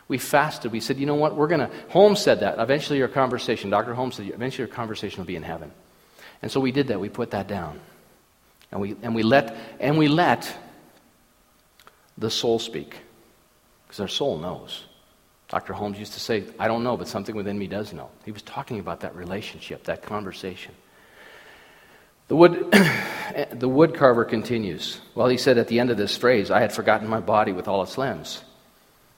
We 0.07 0.17
fasted. 0.17 0.71
We 0.71 0.79
said, 0.79 0.97
you 0.97 1.05
know 1.05 1.15
what? 1.15 1.35
We're 1.35 1.47
going 1.47 1.59
to. 1.59 1.69
Holmes 1.89 2.21
said 2.21 2.39
that. 2.39 2.59
Eventually, 2.59 2.97
your 2.97 3.09
conversation, 3.09 3.69
Dr. 3.69 3.93
Holmes 3.93 4.15
said, 4.15 4.27
eventually 4.27 4.67
your 4.67 4.75
conversation 4.75 5.19
will 5.19 5.25
be 5.25 5.35
in 5.35 5.43
heaven. 5.43 5.71
And 6.41 6.51
so 6.51 6.59
we 6.59 6.71
did 6.71 6.87
that. 6.87 6.99
We 6.99 7.09
put 7.09 7.31
that 7.31 7.47
down. 7.47 7.79
And 8.71 8.81
we, 8.81 8.95
and 9.01 9.13
we, 9.13 9.23
let, 9.23 9.55
and 9.79 9.97
we 9.97 10.07
let 10.07 10.55
the 12.17 12.29
soul 12.29 12.57
speak. 12.59 12.95
Because 13.87 13.99
our 13.99 14.07
soul 14.07 14.37
knows. 14.37 14.83
Dr. 15.49 15.73
Holmes 15.73 15.97
used 15.97 16.13
to 16.13 16.19
say, 16.19 16.43
I 16.59 16.67
don't 16.67 16.83
know, 16.83 16.97
but 16.97 17.07
something 17.07 17.35
within 17.35 17.57
me 17.57 17.67
does 17.67 17.93
know. 17.93 18.09
He 18.25 18.31
was 18.31 18.41
talking 18.41 18.79
about 18.79 19.01
that 19.01 19.15
relationship, 19.15 19.85
that 19.85 20.03
conversation. 20.03 20.73
The 22.27 22.35
wood, 22.35 22.69
the 23.53 23.69
wood 23.69 23.95
carver 23.95 24.25
continues. 24.25 24.99
Well, 25.15 25.27
he 25.27 25.37
said 25.37 25.57
at 25.57 25.69
the 25.69 25.79
end 25.79 25.89
of 25.89 25.97
this 25.97 26.17
phrase, 26.17 26.51
I 26.51 26.59
had 26.59 26.73
forgotten 26.73 27.07
my 27.07 27.21
body 27.21 27.53
with 27.53 27.69
all 27.69 27.81
its 27.81 27.97
limbs. 27.97 28.43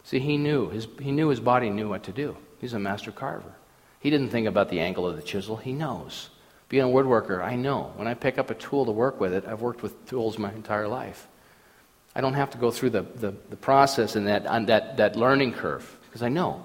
See, 0.03 0.19
he 0.19 0.37
knew. 0.37 0.69
His, 0.69 0.87
he 0.99 1.11
knew 1.11 1.29
his 1.29 1.39
body 1.39 1.71
knew 1.71 1.89
what 1.89 2.03
to 2.03 2.11
do. 2.11 2.37
He's 2.61 2.73
a 2.73 2.79
master 2.79 3.11
carver. 3.11 3.53
He 3.99 4.11
didn't 4.11 4.29
think 4.29 4.47
about 4.47 4.69
the 4.69 4.81
angle 4.81 5.07
of 5.07 5.15
the 5.15 5.23
chisel. 5.23 5.57
He 5.57 5.73
knows. 5.73 6.29
Being 6.69 6.83
a 6.83 6.87
woodworker, 6.87 7.43
I 7.43 7.55
know. 7.55 7.91
When 7.95 8.07
I 8.07 8.13
pick 8.13 8.37
up 8.37 8.51
a 8.51 8.55
tool 8.55 8.85
to 8.85 8.91
work 8.91 9.19
with 9.19 9.33
it, 9.33 9.45
I've 9.47 9.61
worked 9.61 9.81
with 9.81 10.07
tools 10.07 10.37
my 10.37 10.51
entire 10.53 10.87
life. 10.87 11.27
I 12.15 12.21
don't 12.21 12.35
have 12.35 12.51
to 12.51 12.59
go 12.59 12.69
through 12.69 12.91
the, 12.91 13.01
the, 13.01 13.33
the 13.49 13.55
process 13.55 14.15
and 14.15 14.27
that, 14.27 14.43
that, 14.67 14.97
that 14.97 15.15
learning 15.15 15.53
curve 15.53 15.95
because 16.09 16.23
I 16.23 16.29
know. 16.29 16.63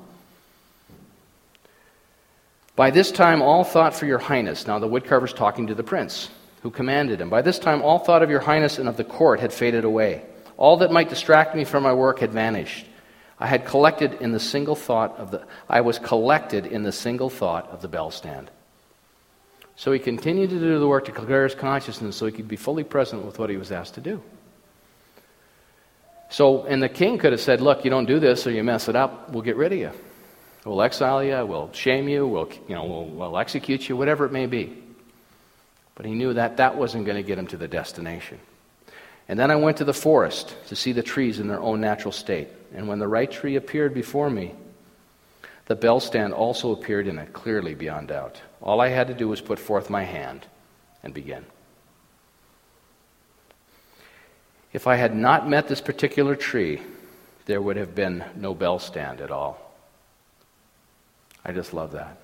By 2.77 2.91
this 2.91 3.13
time, 3.13 3.41
all 3.41 3.63
thought 3.63 3.95
for 3.95 4.07
your 4.07 4.19
highness. 4.19 4.67
Now, 4.67 4.79
the 4.79 4.89
woodcarver's 4.89 5.33
talking 5.33 5.69
to 5.69 5.75
the 5.75 5.85
prince 5.85 6.31
who 6.63 6.71
commanded 6.71 7.21
him. 7.21 7.29
By 7.29 7.43
this 7.43 7.59
time, 7.59 7.83
all 7.83 7.99
thought 7.99 8.23
of 8.23 8.31
your 8.31 8.41
highness 8.41 8.79
and 8.79 8.89
of 8.89 8.97
the 8.97 9.05
court 9.05 9.39
had 9.39 9.53
faded 9.53 9.85
away. 9.85 10.23
All 10.57 10.79
that 10.79 10.91
might 10.91 11.09
distract 11.09 11.55
me 11.55 11.65
from 11.65 11.83
my 11.83 11.93
work 11.93 12.21
had 12.21 12.33
vanished. 12.33 12.87
I 13.39 13.47
had 13.47 13.67
collected 13.67 14.15
in 14.15 14.33
the 14.33 14.41
single 14.41 14.75
thought 14.75 15.17
of 15.19 15.31
the 15.31 15.45
I 15.69 15.83
was 15.83 15.99
collected 15.99 16.67
in 16.67 16.83
the 16.83 16.93
single 16.93 17.29
thought 17.29 17.69
of 17.69 17.83
the 17.83 17.89
bell 17.89 18.11
stand. 18.11 18.51
So 19.77 19.93
he 19.93 19.99
continued 19.99 20.51
to 20.51 20.59
do 20.59 20.79
the 20.79 20.87
work 20.87 21.05
to 21.07 21.13
clear 21.13 21.45
his 21.45 21.55
consciousness 21.55 22.17
so 22.17 22.27
he 22.27 22.33
could 22.33 22.49
be 22.49 22.57
fully 22.57 22.85
present 22.85 23.25
with 23.25 23.39
what 23.39 23.51
he 23.51 23.57
was 23.57 23.73
asked 23.73 23.95
to 23.95 24.01
do. 24.01 24.23
So, 26.35 26.65
and 26.65 26.83
the 26.83 26.89
king 26.89 27.19
could 27.19 27.31
have 27.31 27.41
said, 27.41 27.61
Look, 27.61 27.85
you 27.85 27.93
don't 27.93 28.07
do 28.07 28.19
this 28.19 28.45
or 28.45 28.51
you 28.51 28.65
mess 28.65 28.89
it 28.89 28.97
up, 28.97 29.31
we'll 29.31 29.43
get 29.43 29.55
rid 29.55 29.73
of 29.73 29.79
you. 29.79 29.93
We'll 30.65 30.83
exile 30.83 31.23
you, 31.23 31.47
we'll 31.47 31.73
shame 31.73 32.09
you, 32.09 32.27
we'll, 32.27 32.51
you 32.67 32.75
know, 32.75 32.85
we'll, 32.87 33.05
we'll 33.05 33.39
execute 33.39 33.89
you, 33.89 33.97
whatever 33.97 34.25
it 34.25 34.33
may 34.33 34.47
be. 34.47 34.77
But 35.95 36.07
he 36.07 36.13
knew 36.13 36.35
that 36.35 36.57
that 36.57 36.77
wasn't 36.77 37.05
going 37.05 37.19
to 37.19 37.23
get 37.23 37.39
him 37.39 37.47
to 37.49 37.57
the 37.57 37.69
destination. 37.69 38.41
And 39.29 39.39
then 39.39 39.53
I 39.53 39.55
went 39.55 39.77
to 39.77 39.85
the 39.85 39.95
forest 39.95 40.57
to 40.67 40.75
see 40.75 40.91
the 40.91 41.05
trees 41.05 41.39
in 41.39 41.47
their 41.47 41.61
own 41.61 41.81
natural 41.81 42.11
state. 42.11 42.49
And 42.75 42.89
when 42.89 42.99
the 42.99 43.07
right 43.07 43.31
tree 43.31 43.55
appeared 43.55 43.95
before 43.95 44.29
me, 44.29 44.57
the 45.67 45.77
bell 45.77 46.01
stand 46.01 46.33
also 46.33 46.73
appeared 46.73 47.07
in 47.07 47.17
it, 47.21 47.33
clearly 47.33 47.77
beyond 47.77 48.09
doubt. 48.09 48.43
All 48.61 48.81
I 48.81 48.89
had 48.89 49.07
to 49.07 49.15
do 49.15 49.29
was 49.29 49.41
put 49.41 49.61
forth 49.61 49.89
my 49.89 50.03
hand 50.03 50.49
and 51.05 51.15
begin. 51.15 51.45
If 54.75 54.89
I 54.89 54.97
had 54.97 55.15
not 55.15 55.49
met 55.49 55.69
this 55.69 55.81
particular 55.81 56.35
tree, 56.35 56.83
there 57.47 57.63
would 57.63 57.77
have 57.77 57.95
been 57.95 58.25
no 58.35 58.55
bell 58.55 58.81
stand 58.81 59.21
at 59.21 59.31
all. 59.31 59.73
I 61.45 61.53
just 61.53 61.73
love 61.73 61.93
that. 61.93 62.19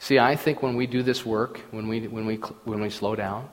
See, 0.00 0.18
I 0.18 0.34
think 0.34 0.60
when 0.62 0.74
we 0.74 0.88
do 0.88 1.02
this 1.04 1.24
work, 1.24 1.60
when 1.70 1.86
we, 1.86 2.08
when 2.08 2.26
we, 2.26 2.36
when 2.64 2.80
we 2.80 2.90
slow 2.90 3.14
down, 3.14 3.48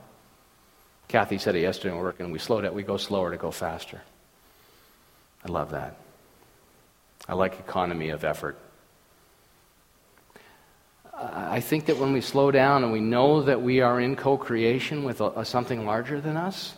Kathy 1.06 1.38
said 1.38 1.54
it 1.54 1.60
yesterday 1.60 1.94
at 1.94 2.00
work, 2.00 2.18
and 2.18 2.32
we 2.32 2.40
slow 2.40 2.60
down, 2.60 2.74
we 2.74 2.82
go 2.82 2.96
slower 2.96 3.30
to 3.30 3.36
go 3.36 3.52
faster. 3.52 4.00
I 5.44 5.52
love 5.52 5.70
that. 5.70 5.96
I 7.28 7.34
like 7.34 7.60
economy 7.60 8.08
of 8.10 8.24
effort. 8.24 8.58
I 11.14 11.60
think 11.60 11.86
that 11.86 11.98
when 11.98 12.12
we 12.12 12.22
slow 12.22 12.50
down 12.50 12.82
and 12.82 12.92
we 12.92 13.00
know 13.00 13.42
that 13.42 13.62
we 13.62 13.82
are 13.82 14.00
in 14.00 14.16
co 14.16 14.36
creation 14.36 15.04
with 15.04 15.20
a, 15.20 15.30
a, 15.30 15.44
something 15.44 15.84
larger 15.84 16.20
than 16.20 16.36
us, 16.36 16.74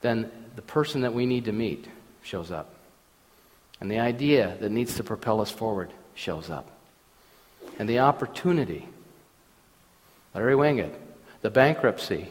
then 0.00 0.30
the 0.54 0.62
person 0.62 1.02
that 1.02 1.14
we 1.14 1.26
need 1.26 1.46
to 1.46 1.52
meet 1.52 1.86
shows 2.22 2.50
up. 2.50 2.74
And 3.80 3.90
the 3.90 3.98
idea 3.98 4.56
that 4.60 4.70
needs 4.70 4.96
to 4.96 5.04
propel 5.04 5.40
us 5.40 5.50
forward 5.50 5.90
shows 6.14 6.50
up. 6.50 6.70
And 7.78 7.88
the 7.88 8.00
opportunity, 8.00 8.88
Larry 10.34 10.54
Winget, 10.54 10.94
the 11.42 11.50
bankruptcy 11.50 12.28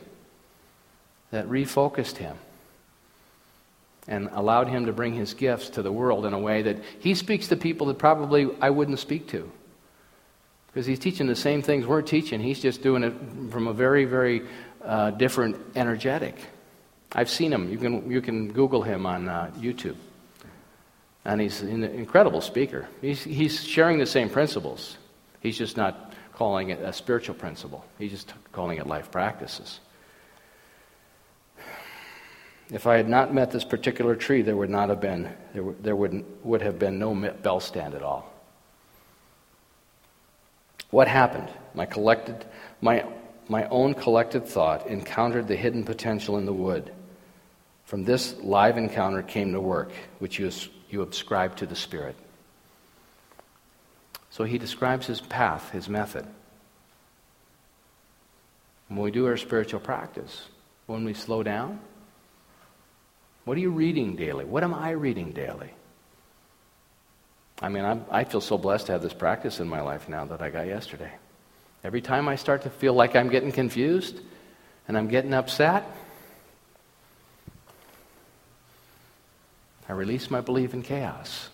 that 1.31 1.47
refocused 1.47 2.17
him 2.17 2.37
and 4.07 4.29
allowed 4.33 4.67
him 4.67 4.85
to 4.85 4.93
bring 4.93 5.13
his 5.13 5.33
gifts 5.33 5.69
to 5.69 5.81
the 5.81 5.91
world 5.91 6.25
in 6.25 6.33
a 6.33 6.39
way 6.39 6.61
that 6.63 6.77
he 6.99 7.15
speaks 7.15 7.47
to 7.47 7.55
people 7.55 7.87
that 7.87 7.97
probably 7.97 8.49
I 8.61 8.69
wouldn't 8.69 8.99
speak 8.99 9.27
to. 9.29 9.51
Because 10.67 10.85
he's 10.85 10.99
teaching 10.99 11.27
the 11.27 11.35
same 11.35 11.61
things 11.61 11.85
we're 11.85 12.01
teaching, 12.01 12.39
he's 12.39 12.59
just 12.59 12.83
doing 12.83 13.03
it 13.03 13.13
from 13.49 13.67
a 13.67 13.73
very, 13.73 14.05
very 14.05 14.43
uh, 14.83 15.11
different 15.11 15.55
energetic. 15.75 16.35
I've 17.15 17.29
seen 17.29 17.51
him. 17.51 17.71
You 17.71 17.77
can, 17.77 18.11
you 18.11 18.21
can 18.21 18.51
Google 18.51 18.81
him 18.81 19.05
on 19.05 19.29
uh, 19.29 19.49
YouTube. 19.57 19.95
And 21.23 21.39
he's 21.39 21.61
an 21.61 21.83
incredible 21.83 22.41
speaker. 22.41 22.87
He's, 23.01 23.23
he's 23.23 23.63
sharing 23.63 23.97
the 23.97 24.05
same 24.05 24.29
principles. 24.29 24.97
He's 25.39 25.57
just 25.57 25.77
not 25.77 26.13
calling 26.33 26.69
it 26.69 26.81
a 26.81 26.91
spiritual 26.91 27.33
principle, 27.35 27.85
he's 27.97 28.11
just 28.11 28.33
calling 28.51 28.77
it 28.77 28.85
life 28.85 29.09
practices. 29.09 29.79
If 32.69 32.87
I 32.87 32.97
had 32.97 33.07
not 33.07 33.33
met 33.33 33.51
this 33.51 33.63
particular 33.63 34.15
tree, 34.15 34.41
there 34.41 34.57
would 34.57 34.71
not 34.71 34.89
have 34.89 34.99
been, 34.99 35.29
there, 35.53 35.63
there 35.81 35.95
would, 35.95 36.25
would 36.43 36.61
have 36.61 36.77
been 36.77 36.99
no 36.99 37.15
bell 37.41 37.59
stand 37.59 37.93
at 37.93 38.01
all. 38.01 38.33
What 40.89 41.07
happened? 41.07 41.47
My 41.75 41.85
collected, 41.85 42.43
my, 42.81 43.05
my 43.47 43.65
own 43.69 43.93
collected 43.93 44.45
thought 44.45 44.87
encountered 44.87 45.47
the 45.47 45.55
hidden 45.55 45.85
potential 45.85 46.37
in 46.37 46.45
the 46.45 46.53
wood 46.53 46.91
From 47.85 48.03
this 48.03 48.35
live 48.41 48.77
encounter 48.77 49.21
came 49.21 49.51
the 49.51 49.61
work, 49.61 49.91
which 50.19 50.39
you, 50.39 50.51
you 50.89 51.03
ascribe 51.03 51.55
to 51.57 51.65
the 51.65 51.75
Spirit. 51.75 52.15
So 54.31 54.43
he 54.43 54.57
describes 54.57 55.07
his 55.07 55.21
path, 55.21 55.71
his 55.71 55.87
method. 55.87 56.25
When 58.89 58.99
we 58.99 59.11
do 59.11 59.27
our 59.27 59.37
spiritual 59.37 59.79
practice, 59.79 60.47
when 60.87 61.05
we 61.05 61.13
slow 61.13 61.41
down, 61.41 61.79
what 63.45 63.55
are 63.57 63.61
you 63.61 63.69
reading 63.69 64.15
daily? 64.15 64.45
What 64.45 64.63
am 64.63 64.73
I 64.73 64.91
reading 64.91 65.31
daily? 65.31 65.69
I 67.61 67.69
mean, 67.69 67.85
I'm, 67.85 68.05
i 68.11 68.23
feel 68.23 68.41
so 68.41 68.57
blessed 68.57 68.87
to 68.87 68.91
have 68.93 69.01
this 69.01 69.13
practice 69.13 69.59
in 69.59 69.69
my 69.69 69.81
life 69.81 70.09
now 70.09 70.25
that 70.25 70.41
I 70.41 70.49
got 70.49 70.67
yesterday. 70.67 71.11
Every 71.83 72.01
time 72.01 72.27
I 72.27 72.35
start 72.35 72.63
to 72.63 72.69
feel 72.69 72.93
like 72.93 73.15
I'm 73.15 73.29
getting 73.29 73.51
confused 73.51 74.19
and 74.87 74.97
I'm 74.97 75.07
getting 75.07 75.33
upset, 75.33 75.85
I 79.87 79.93
release 79.93 80.31
my 80.31 80.41
belief 80.41 80.73
in 80.73 80.81
chaos. 80.81 81.49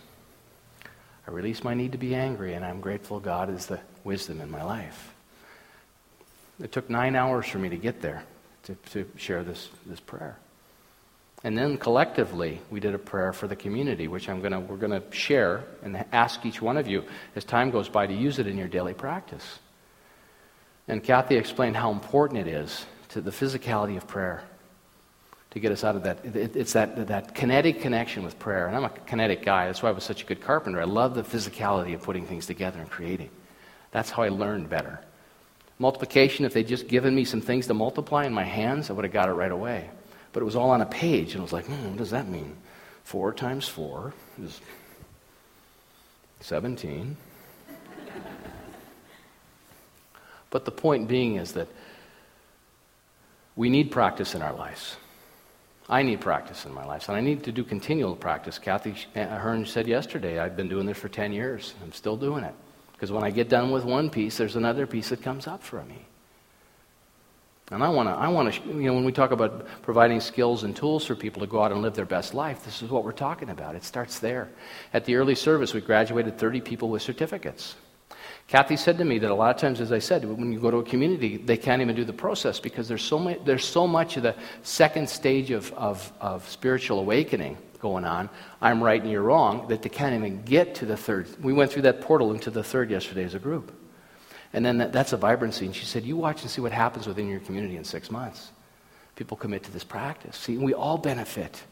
I 1.27 1.31
release 1.31 1.63
my 1.63 1.73
need 1.73 1.91
to 1.91 1.97
be 1.97 2.15
angry, 2.15 2.53
and 2.53 2.65
I'm 2.65 2.81
grateful 2.81 3.19
God 3.19 3.49
is 3.49 3.67
the 3.67 3.79
wisdom 4.03 4.41
in 4.41 4.49
my 4.49 4.63
life. 4.63 5.13
It 6.61 6.71
took 6.71 6.89
nine 6.89 7.15
hours 7.15 7.47
for 7.47 7.59
me 7.59 7.69
to 7.69 7.77
get 7.77 8.01
there 8.01 8.23
to, 8.63 8.75
to 8.91 9.09
share 9.17 9.43
this, 9.43 9.69
this 9.85 9.99
prayer. 9.99 10.37
And 11.43 11.57
then 11.57 11.77
collectively, 11.77 12.61
we 12.69 12.79
did 12.79 12.93
a 12.93 12.99
prayer 12.99 13.33
for 13.33 13.47
the 13.47 13.55
community, 13.55 14.07
which 14.07 14.29
I'm 14.29 14.41
gonna, 14.41 14.59
we're 14.59 14.77
going 14.77 14.99
to 14.99 15.03
share 15.11 15.63
and 15.83 16.05
ask 16.11 16.45
each 16.45 16.61
one 16.61 16.77
of 16.77 16.87
you 16.87 17.03
as 17.35 17.43
time 17.43 17.71
goes 17.71 17.89
by 17.89 18.05
to 18.05 18.13
use 18.13 18.37
it 18.37 18.45
in 18.45 18.57
your 18.57 18.67
daily 18.67 18.93
practice. 18.93 19.59
And 20.87 21.03
Kathy 21.03 21.37
explained 21.37 21.77
how 21.77 21.91
important 21.91 22.47
it 22.47 22.47
is 22.47 22.85
to 23.09 23.21
the 23.21 23.31
physicality 23.31 23.97
of 23.97 24.07
prayer 24.07 24.43
to 25.51 25.59
get 25.59 25.71
us 25.71 25.83
out 25.83 25.95
of 25.95 26.03
that. 26.03 26.19
It's 26.23 26.73
that, 26.73 27.07
that 27.07 27.35
kinetic 27.35 27.81
connection 27.81 28.23
with 28.23 28.39
prayer. 28.39 28.67
And 28.67 28.75
I'm 28.75 28.85
a 28.85 28.89
kinetic 28.89 29.43
guy. 29.43 29.67
That's 29.67 29.83
why 29.83 29.89
I 29.89 29.91
was 29.91 30.05
such 30.05 30.23
a 30.23 30.25
good 30.25 30.41
carpenter. 30.41 30.81
I 30.81 30.85
love 30.85 31.13
the 31.13 31.23
physicality 31.23 31.93
of 31.93 32.01
putting 32.01 32.25
things 32.25 32.45
together 32.45 32.79
and 32.79 32.89
creating. 32.89 33.29
That's 33.91 34.09
how 34.09 34.23
I 34.23 34.29
learned 34.29 34.69
better. 34.69 35.01
Multiplication, 35.77 36.45
if 36.45 36.53
they'd 36.53 36.67
just 36.67 36.87
given 36.87 37.13
me 37.13 37.25
some 37.25 37.41
things 37.41 37.67
to 37.67 37.73
multiply 37.73 38.25
in 38.25 38.33
my 38.33 38.45
hands, 38.45 38.89
I 38.89 38.93
would 38.93 39.03
have 39.03 39.13
got 39.13 39.27
it 39.27 39.33
right 39.33 39.51
away. 39.51 39.89
But 40.31 40.41
it 40.41 40.45
was 40.45 40.55
all 40.55 40.69
on 40.69 40.79
a 40.79 40.85
page, 40.85 41.33
and 41.33 41.41
I 41.41 41.43
was 41.43 41.51
like, 41.51 41.65
hmm, 41.65 41.89
what 41.89 41.97
does 41.97 42.11
that 42.11 42.29
mean? 42.29 42.55
Four 43.03 43.33
times 43.33 43.67
four 43.67 44.13
is 44.41 44.61
17. 46.39 47.17
but 50.49 50.63
the 50.63 50.71
point 50.71 51.09
being 51.09 51.35
is 51.35 51.53
that 51.53 51.67
we 53.57 53.69
need 53.69 53.91
practice 53.91 54.33
in 54.33 54.41
our 54.41 54.53
lives. 54.53 54.95
I 55.91 56.03
need 56.03 56.21
practice 56.21 56.65
in 56.65 56.73
my 56.73 56.85
life, 56.85 57.09
and 57.09 57.17
I 57.17 57.21
need 57.21 57.43
to 57.43 57.51
do 57.51 57.65
continual 57.65 58.15
practice. 58.15 58.57
Kathy 58.57 58.95
eh, 59.13 59.25
Hearn 59.25 59.65
said 59.65 59.87
yesterday, 59.87 60.39
I've 60.39 60.55
been 60.55 60.69
doing 60.69 60.85
this 60.85 60.97
for 60.97 61.09
10 61.09 61.33
years. 61.33 61.73
I'm 61.83 61.91
still 61.91 62.15
doing 62.15 62.45
it. 62.45 62.55
Because 62.93 63.11
when 63.11 63.25
I 63.25 63.29
get 63.29 63.49
done 63.49 63.71
with 63.71 63.83
one 63.83 64.09
piece, 64.09 64.37
there's 64.37 64.55
another 64.55 64.87
piece 64.87 65.09
that 65.09 65.21
comes 65.21 65.47
up 65.47 65.61
for 65.61 65.83
me. 65.83 66.05
And 67.71 67.83
I 67.83 67.89
want 67.89 68.07
to, 68.07 68.13
I 68.13 68.29
want 68.29 68.53
to, 68.53 68.67
you 68.67 68.83
know, 68.83 68.93
when 68.93 69.03
we 69.03 69.11
talk 69.11 69.31
about 69.31 69.65
providing 69.81 70.21
skills 70.21 70.63
and 70.63 70.73
tools 70.73 71.05
for 71.05 71.15
people 71.15 71.41
to 71.41 71.47
go 71.47 71.61
out 71.61 71.73
and 71.73 71.81
live 71.81 71.93
their 71.93 72.05
best 72.05 72.33
life, 72.33 72.63
this 72.63 72.81
is 72.81 72.89
what 72.89 73.03
we're 73.03 73.11
talking 73.11 73.49
about. 73.49 73.75
It 73.75 73.83
starts 73.83 74.19
there. 74.19 74.49
At 74.93 75.03
the 75.03 75.15
early 75.15 75.35
service, 75.35 75.73
we 75.73 75.81
graduated 75.81 76.37
30 76.37 76.61
people 76.61 76.89
with 76.89 77.01
certificates. 77.01 77.75
Kathy 78.51 78.75
said 78.75 78.97
to 78.97 79.05
me 79.05 79.17
that 79.19 79.31
a 79.31 79.33
lot 79.33 79.55
of 79.55 79.61
times, 79.61 79.79
as 79.79 79.93
I 79.93 79.99
said, 79.99 80.25
when 80.25 80.51
you 80.51 80.59
go 80.59 80.69
to 80.69 80.79
a 80.79 80.83
community, 80.83 81.37
they 81.37 81.55
can't 81.55 81.81
even 81.81 81.95
do 81.95 82.03
the 82.03 82.11
process 82.11 82.59
because 82.59 82.85
there's 82.89 83.01
so, 83.01 83.17
much, 83.17 83.39
there's 83.45 83.63
so 83.63 83.87
much 83.87 84.17
of 84.17 84.23
the 84.23 84.35
second 84.61 85.09
stage 85.09 85.51
of, 85.51 85.71
of, 85.71 86.11
of 86.19 86.49
spiritual 86.49 86.99
awakening 86.99 87.57
going 87.79 88.03
on. 88.03 88.29
I'm 88.61 88.83
right 88.83 89.01
and 89.01 89.09
you're 89.09 89.21
wrong, 89.21 89.69
that 89.69 89.83
they 89.83 89.87
can't 89.87 90.15
even 90.15 90.41
get 90.43 90.75
to 90.75 90.85
the 90.85 90.97
third. 90.97 91.29
We 91.41 91.53
went 91.53 91.71
through 91.71 91.83
that 91.83 92.01
portal 92.01 92.33
into 92.33 92.51
the 92.51 92.61
third 92.61 92.91
yesterday 92.91 93.23
as 93.23 93.35
a 93.35 93.39
group. 93.39 93.71
And 94.51 94.65
then 94.65 94.79
that, 94.79 94.91
that's 94.91 95.13
a 95.13 95.17
vibrancy. 95.17 95.65
And 95.65 95.73
she 95.73 95.85
said, 95.85 96.03
You 96.03 96.17
watch 96.17 96.41
and 96.41 96.51
see 96.51 96.59
what 96.59 96.73
happens 96.73 97.07
within 97.07 97.29
your 97.29 97.39
community 97.39 97.77
in 97.77 97.85
six 97.85 98.11
months. 98.11 98.51
People 99.15 99.37
commit 99.37 99.63
to 99.63 99.71
this 99.71 99.85
practice. 99.85 100.35
See, 100.35 100.57
we 100.57 100.73
all 100.73 100.97
benefit. 100.97 101.63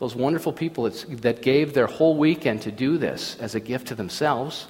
Those 0.00 0.16
wonderful 0.16 0.52
people 0.52 0.90
that 0.90 1.40
gave 1.40 1.72
their 1.72 1.86
whole 1.86 2.16
weekend 2.16 2.62
to 2.62 2.72
do 2.72 2.98
this 2.98 3.36
as 3.38 3.54
a 3.54 3.60
gift 3.60 3.86
to 3.88 3.94
themselves, 3.94 4.66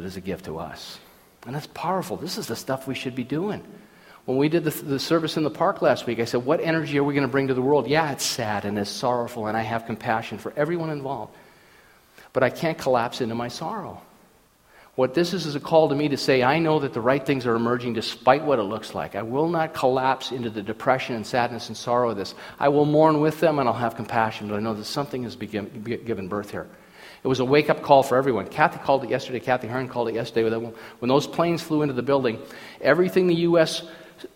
but 0.00 0.06
as 0.06 0.16
a 0.16 0.20
gift 0.22 0.46
to 0.46 0.58
us. 0.58 0.98
And 1.44 1.54
that's 1.54 1.66
powerful. 1.66 2.16
This 2.16 2.38
is 2.38 2.46
the 2.46 2.56
stuff 2.56 2.86
we 2.86 2.94
should 2.94 3.14
be 3.14 3.22
doing. 3.22 3.62
When 4.24 4.38
we 4.38 4.48
did 4.48 4.64
the, 4.64 4.70
the 4.70 4.98
service 4.98 5.36
in 5.36 5.44
the 5.44 5.50
park 5.50 5.82
last 5.82 6.06
week, 6.06 6.20
I 6.20 6.24
said, 6.24 6.42
What 6.46 6.62
energy 6.62 6.96
are 6.96 7.04
we 7.04 7.12
going 7.12 7.26
to 7.26 7.30
bring 7.30 7.48
to 7.48 7.54
the 7.54 7.60
world? 7.60 7.86
Yeah, 7.86 8.10
it's 8.10 8.24
sad 8.24 8.64
and 8.64 8.78
it's 8.78 8.88
sorrowful, 8.88 9.46
and 9.46 9.58
I 9.58 9.60
have 9.60 9.84
compassion 9.84 10.38
for 10.38 10.54
everyone 10.56 10.88
involved. 10.88 11.36
But 12.32 12.42
I 12.42 12.48
can't 12.48 12.78
collapse 12.78 13.20
into 13.20 13.34
my 13.34 13.48
sorrow. 13.48 14.00
What 14.94 15.12
this 15.12 15.34
is 15.34 15.44
is 15.44 15.54
a 15.54 15.60
call 15.60 15.90
to 15.90 15.94
me 15.94 16.08
to 16.08 16.16
say, 16.16 16.42
I 16.42 16.58
know 16.60 16.78
that 16.78 16.94
the 16.94 17.00
right 17.02 17.24
things 17.24 17.46
are 17.46 17.54
emerging 17.54 17.92
despite 17.92 18.42
what 18.42 18.58
it 18.58 18.62
looks 18.62 18.94
like. 18.94 19.16
I 19.16 19.22
will 19.22 19.50
not 19.50 19.74
collapse 19.74 20.32
into 20.32 20.48
the 20.48 20.62
depression 20.62 21.14
and 21.14 21.26
sadness 21.26 21.68
and 21.68 21.76
sorrow 21.76 22.10
of 22.10 22.16
this. 22.16 22.34
I 22.58 22.70
will 22.70 22.86
mourn 22.86 23.20
with 23.20 23.38
them 23.40 23.58
and 23.58 23.68
I'll 23.68 23.74
have 23.74 23.96
compassion, 23.96 24.48
but 24.48 24.56
I 24.56 24.60
know 24.60 24.72
that 24.72 24.84
something 24.84 25.24
has 25.24 25.36
begin, 25.36 25.82
given 26.06 26.28
birth 26.28 26.52
here. 26.52 26.68
It 27.22 27.28
was 27.28 27.40
a 27.40 27.44
wake 27.44 27.68
up 27.68 27.82
call 27.82 28.02
for 28.02 28.16
everyone. 28.16 28.46
Kathy 28.46 28.78
called 28.78 29.04
it 29.04 29.10
yesterday. 29.10 29.40
Kathy 29.40 29.68
Hearn 29.68 29.88
called 29.88 30.08
it 30.08 30.14
yesterday. 30.14 30.48
When 30.48 31.08
those 31.08 31.26
planes 31.26 31.62
flew 31.62 31.82
into 31.82 31.94
the 31.94 32.02
building, 32.02 32.38
everything 32.80 33.26
the 33.26 33.34
U.S. 33.34 33.82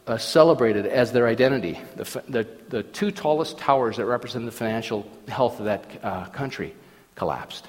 Uh, 0.06 0.18
celebrated 0.18 0.86
as 0.86 1.12
their 1.12 1.26
identity, 1.26 1.80
the, 1.96 2.22
the, 2.28 2.48
the, 2.68 2.82
two 2.82 3.10
tallest 3.10 3.58
towers 3.58 3.96
that 3.96 4.06
represent 4.06 4.44
the 4.44 4.52
financial 4.52 5.10
health 5.28 5.58
of 5.60 5.66
that 5.66 5.84
uh, 6.02 6.24
country, 6.26 6.74
collapsed. 7.14 7.66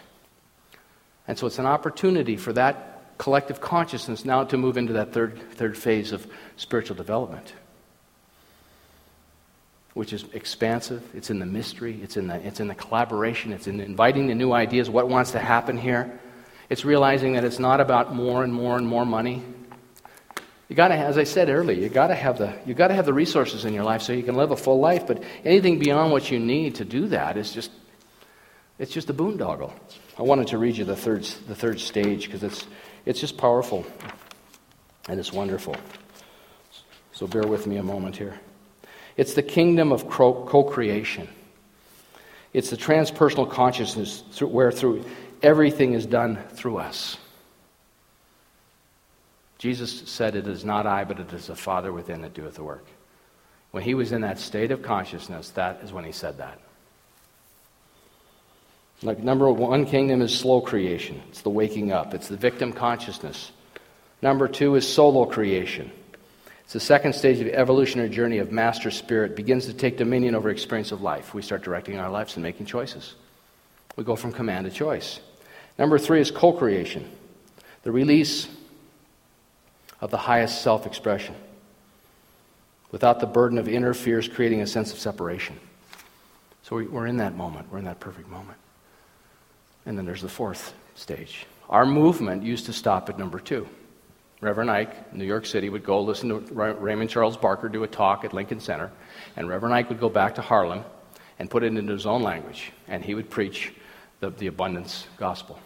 And 1.27 1.37
so 1.37 1.47
it's 1.47 1.59
an 1.59 1.65
opportunity 1.65 2.37
for 2.37 2.53
that 2.53 3.17
collective 3.17 3.61
consciousness 3.61 4.25
now 4.25 4.43
to 4.43 4.57
move 4.57 4.77
into 4.77 4.93
that 4.93 5.13
third, 5.13 5.39
third 5.53 5.77
phase 5.77 6.11
of 6.11 6.27
spiritual 6.57 6.95
development, 6.95 7.53
which 9.95 10.13
is 10.13 10.25
expansive. 10.33 11.03
It's 11.15 11.31
in 11.31 11.39
the 11.39 11.45
mystery, 11.47 11.99
it's 12.03 12.17
in 12.17 12.27
the, 12.27 12.35
it's 12.45 12.59
in 12.59 12.67
the 12.67 12.75
collaboration, 12.75 13.51
it's 13.51 13.65
in 13.65 13.79
inviting 13.79 14.27
the 14.27 14.35
new 14.35 14.53
ideas, 14.53 14.89
what 14.89 15.09
wants 15.09 15.31
to 15.31 15.39
happen 15.39 15.77
here. 15.77 16.19
It's 16.69 16.85
realizing 16.85 17.33
that 17.33 17.43
it's 17.43 17.59
not 17.59 17.81
about 17.81 18.13
more 18.13 18.43
and 18.43 18.53
more 18.53 18.77
and 18.77 18.87
more 18.87 19.05
money. 19.05 19.43
You 20.69 20.75
got 20.75 20.89
to, 20.89 20.95
as 20.95 21.17
I 21.17 21.23
said 21.23 21.49
earlier, 21.49 21.79
you 21.79 21.89
got 21.89 22.07
to 22.07 22.15
have 22.15 22.37
the 22.37 22.53
you 22.65 22.73
got 22.73 22.89
to 22.89 22.93
have 22.93 23.05
the 23.05 23.13
resources 23.13 23.65
in 23.65 23.73
your 23.73 23.83
life 23.83 24.01
so 24.01 24.13
you 24.13 24.23
can 24.23 24.35
live 24.35 24.51
a 24.51 24.57
full 24.57 24.79
life. 24.79 25.07
But 25.07 25.23
anything 25.43 25.79
beyond 25.79 26.11
what 26.11 26.29
you 26.29 26.39
need 26.39 26.75
to 26.75 26.85
do 26.85 27.07
that 27.07 27.37
is 27.37 27.51
just 27.51 27.71
it's 28.77 28.91
just 28.91 29.09
a 29.09 29.13
boondoggle. 29.13 29.71
I 30.17 30.23
wanted 30.23 30.47
to 30.47 30.57
read 30.57 30.77
you 30.77 30.85
the 30.85 30.95
third, 30.95 31.23
the 31.47 31.55
third 31.55 31.79
stage 31.79 32.25
because 32.25 32.43
it's, 32.43 32.65
it's 33.05 33.19
just 33.19 33.37
powerful 33.37 33.85
and 35.07 35.19
it's 35.19 35.31
wonderful. 35.31 35.75
So 37.11 37.27
bear 37.27 37.47
with 37.47 37.67
me 37.67 37.77
a 37.77 37.83
moment 37.83 38.17
here. 38.17 38.39
It's 39.17 39.33
the 39.33 39.43
kingdom 39.43 39.91
of 39.91 40.09
co 40.09 40.63
creation, 40.63 41.27
it's 42.53 42.69
the 42.69 42.77
transpersonal 42.77 43.49
consciousness 43.49 44.23
where 44.41 44.71
through 44.71 45.05
everything 45.41 45.93
is 45.93 46.05
done 46.05 46.39
through 46.53 46.77
us. 46.77 47.17
Jesus 49.57 50.03
said, 50.09 50.35
It 50.35 50.47
is 50.47 50.65
not 50.65 50.85
I, 50.85 51.05
but 51.05 51.19
it 51.19 51.31
is 51.33 51.47
the 51.47 51.55
Father 51.55 51.91
within 51.91 52.21
that 52.21 52.33
doeth 52.33 52.55
the 52.55 52.63
work. 52.63 52.85
When 53.71 53.83
he 53.83 53.93
was 53.93 54.11
in 54.11 54.21
that 54.21 54.39
state 54.39 54.71
of 54.71 54.81
consciousness, 54.81 55.49
that 55.51 55.81
is 55.83 55.91
when 55.91 56.05
he 56.05 56.11
said 56.11 56.37
that. 56.37 56.59
Like 59.01 59.19
number 59.19 59.49
one 59.51 59.85
kingdom 59.85 60.21
is 60.21 60.37
slow 60.37 60.61
creation. 60.61 61.21
It's 61.29 61.41
the 61.41 61.49
waking 61.49 61.91
up. 61.91 62.13
It's 62.13 62.27
the 62.27 62.37
victim 62.37 62.71
consciousness. 62.73 63.51
Number 64.21 64.47
two 64.47 64.75
is 64.75 64.87
solo 64.87 65.25
creation. 65.25 65.91
It's 66.65 66.73
the 66.73 66.79
second 66.79 67.13
stage 67.13 67.39
of 67.39 67.45
the 67.45 67.55
evolutionary 67.55 68.09
journey 68.09 68.39
of 68.39 68.51
master 68.51 68.89
spirit 68.89 69.35
begins 69.35 69.67
to 69.67 69.73
take 69.73 69.97
dominion 69.97 70.35
over 70.35 70.49
experience 70.49 70.91
of 70.91 71.01
life. 71.01 71.33
We 71.33 71.43
start 71.43 71.61
directing 71.61 71.99
our 71.99 72.09
lives 72.09 72.35
and 72.35 72.43
making 72.43 72.65
choices. 72.65 73.13
We 73.95 74.03
go 74.03 74.15
from 74.15 74.33
command 74.33 74.65
to 74.65 74.71
choice. 74.71 75.19
Number 75.77 75.99
three 75.99 76.21
is 76.21 76.31
co-creation, 76.31 77.09
the 77.83 77.91
release 77.91 78.47
of 80.01 80.09
the 80.09 80.17
highest 80.17 80.63
self-expression, 80.63 81.35
without 82.91 83.19
the 83.19 83.27
burden 83.27 83.57
of 83.57 83.67
inner 83.67 83.93
fears 83.93 84.27
creating 84.27 84.61
a 84.61 84.67
sense 84.67 84.91
of 84.91 84.97
separation. 84.99 85.59
So 86.63 86.77
we're 86.77 87.07
in 87.07 87.17
that 87.17 87.35
moment. 87.35 87.71
We're 87.71 87.77
in 87.77 87.85
that 87.85 87.99
perfect 87.99 88.27
moment. 88.27 88.57
And 89.85 89.97
then 89.97 90.05
there's 90.05 90.23
the 90.23 90.29
fourth 90.29 90.73
stage. 90.95 91.45
Our 91.69 91.85
movement 91.85 92.41
used 92.41 92.65
to 92.65 92.73
stop 92.73 93.07
at 93.07 93.19
number 93.19 93.39
two. 93.39 93.67
Reverend 94.41 94.69
Ike, 94.69 95.13
New 95.13 95.25
York 95.25 95.45
City, 95.45 95.69
would 95.69 95.83
go 95.83 96.01
listen 96.01 96.29
to 96.29 96.39
Raymond 96.53 97.09
Charles 97.09 97.37
Barker 97.37 97.69
do 97.69 97.83
a 97.83 97.87
talk 97.87 98.25
at 98.25 98.33
Lincoln 98.33 98.59
Center, 98.59 98.91
and 99.35 99.47
Reverend 99.47 99.73
Ike 99.73 99.89
would 99.89 99.99
go 99.99 100.09
back 100.09 100.35
to 100.35 100.41
Harlem 100.41 100.83
and 101.39 101.49
put 101.49 101.63
it 101.63 101.67
into 101.67 101.93
his 101.93 102.05
own 102.05 102.21
language, 102.21 102.71
and 102.87 103.03
he 103.03 103.15
would 103.15 103.29
preach 103.29 103.73
the, 104.19 104.29
the 104.29 104.47
abundance 104.47 105.07
gospel. 105.17 105.59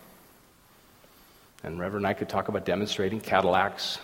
And 1.63 1.79
Reverend 1.79 2.08
Ike 2.08 2.19
could 2.19 2.29
talk 2.29 2.47
about 2.47 2.65
demonstrating 2.65 3.19
Cadillacs, 3.19 3.99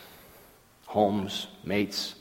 homes, 0.85 1.47
mates. 1.63 2.15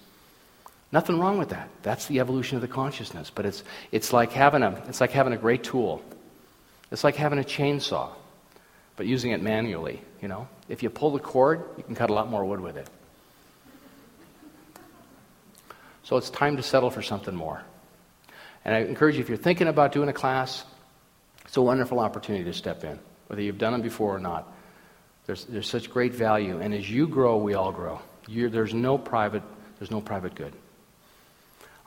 Nothing 0.92 1.18
wrong 1.18 1.38
with 1.38 1.48
that. 1.48 1.68
That's 1.82 2.06
the 2.06 2.20
evolution 2.20 2.56
of 2.56 2.62
the 2.62 2.68
consciousness. 2.68 3.30
But 3.34 3.46
it's, 3.46 3.64
it's, 3.90 4.12
like 4.12 4.32
having 4.32 4.62
a, 4.62 4.82
it's 4.86 5.00
like 5.00 5.10
having 5.10 5.32
a 5.32 5.36
great 5.36 5.64
tool. 5.64 6.02
It's 6.92 7.02
like 7.02 7.16
having 7.16 7.40
a 7.40 7.42
chainsaw, 7.42 8.10
but 8.96 9.06
using 9.06 9.32
it 9.32 9.42
manually, 9.42 10.00
you 10.22 10.28
know? 10.28 10.48
If 10.68 10.82
you 10.82 10.90
pull 10.90 11.10
the 11.10 11.18
cord, 11.18 11.64
you 11.76 11.82
can 11.82 11.94
cut 11.94 12.10
a 12.10 12.12
lot 12.12 12.28
more 12.28 12.44
wood 12.44 12.60
with 12.60 12.76
it. 12.76 12.88
So 16.04 16.16
it's 16.16 16.30
time 16.30 16.56
to 16.56 16.62
settle 16.62 16.90
for 16.90 17.02
something 17.02 17.34
more. 17.34 17.62
And 18.64 18.74
I 18.74 18.80
encourage 18.80 19.16
you, 19.16 19.22
if 19.22 19.28
you're 19.28 19.38
thinking 19.38 19.68
about 19.68 19.92
doing 19.92 20.08
a 20.08 20.12
class, 20.12 20.64
it's 21.44 21.56
a 21.56 21.62
wonderful 21.62 21.98
opportunity 21.98 22.44
to 22.44 22.52
step 22.52 22.84
in, 22.84 22.98
whether 23.26 23.42
you've 23.42 23.58
done 23.58 23.72
them 23.72 23.82
before 23.82 24.14
or 24.14 24.18
not. 24.18 24.52
There's, 25.26 25.44
there's 25.46 25.68
such 25.68 25.90
great 25.90 26.12
value. 26.12 26.60
And 26.60 26.74
as 26.74 26.90
you 26.90 27.06
grow, 27.06 27.36
we 27.36 27.54
all 27.54 27.72
grow. 27.72 28.00
You're, 28.28 28.50
there's, 28.50 28.74
no 28.74 28.98
private, 28.98 29.42
there's 29.78 29.90
no 29.90 30.00
private 30.00 30.34
good. 30.34 30.52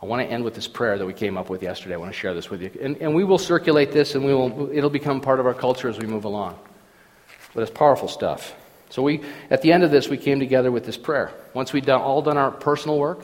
I 0.01 0.05
want 0.05 0.21
to 0.21 0.31
end 0.31 0.43
with 0.43 0.53
this 0.53 0.67
prayer 0.67 0.97
that 0.97 1.05
we 1.05 1.13
came 1.13 1.37
up 1.37 1.49
with 1.49 1.63
yesterday. 1.63 1.95
I 1.95 1.97
want 1.97 2.11
to 2.11 2.17
share 2.17 2.33
this 2.35 2.49
with 2.49 2.61
you. 2.61 2.71
And, 2.79 2.97
and 2.97 3.15
we 3.15 3.23
will 3.23 3.39
circulate 3.39 3.91
this, 3.91 4.13
and 4.13 4.23
we 4.23 4.33
will, 4.33 4.69
it'll 4.71 4.91
become 4.91 5.21
part 5.21 5.39
of 5.39 5.47
our 5.47 5.55
culture 5.55 5.89
as 5.89 5.97
we 5.97 6.05
move 6.05 6.25
along. 6.25 6.57
But 7.57 7.63
it's 7.63 7.75
powerful 7.75 8.07
stuff. 8.07 8.53
So 8.91 9.01
we, 9.01 9.21
at 9.49 9.63
the 9.63 9.73
end 9.73 9.83
of 9.83 9.89
this, 9.89 10.07
we 10.09 10.17
came 10.17 10.39
together 10.39 10.71
with 10.71 10.85
this 10.85 10.95
prayer. 10.95 11.31
Once 11.55 11.73
we'd 11.73 11.87
done, 11.87 11.99
all 11.99 12.21
done 12.21 12.37
our 12.37 12.51
personal 12.51 12.99
work, 12.99 13.19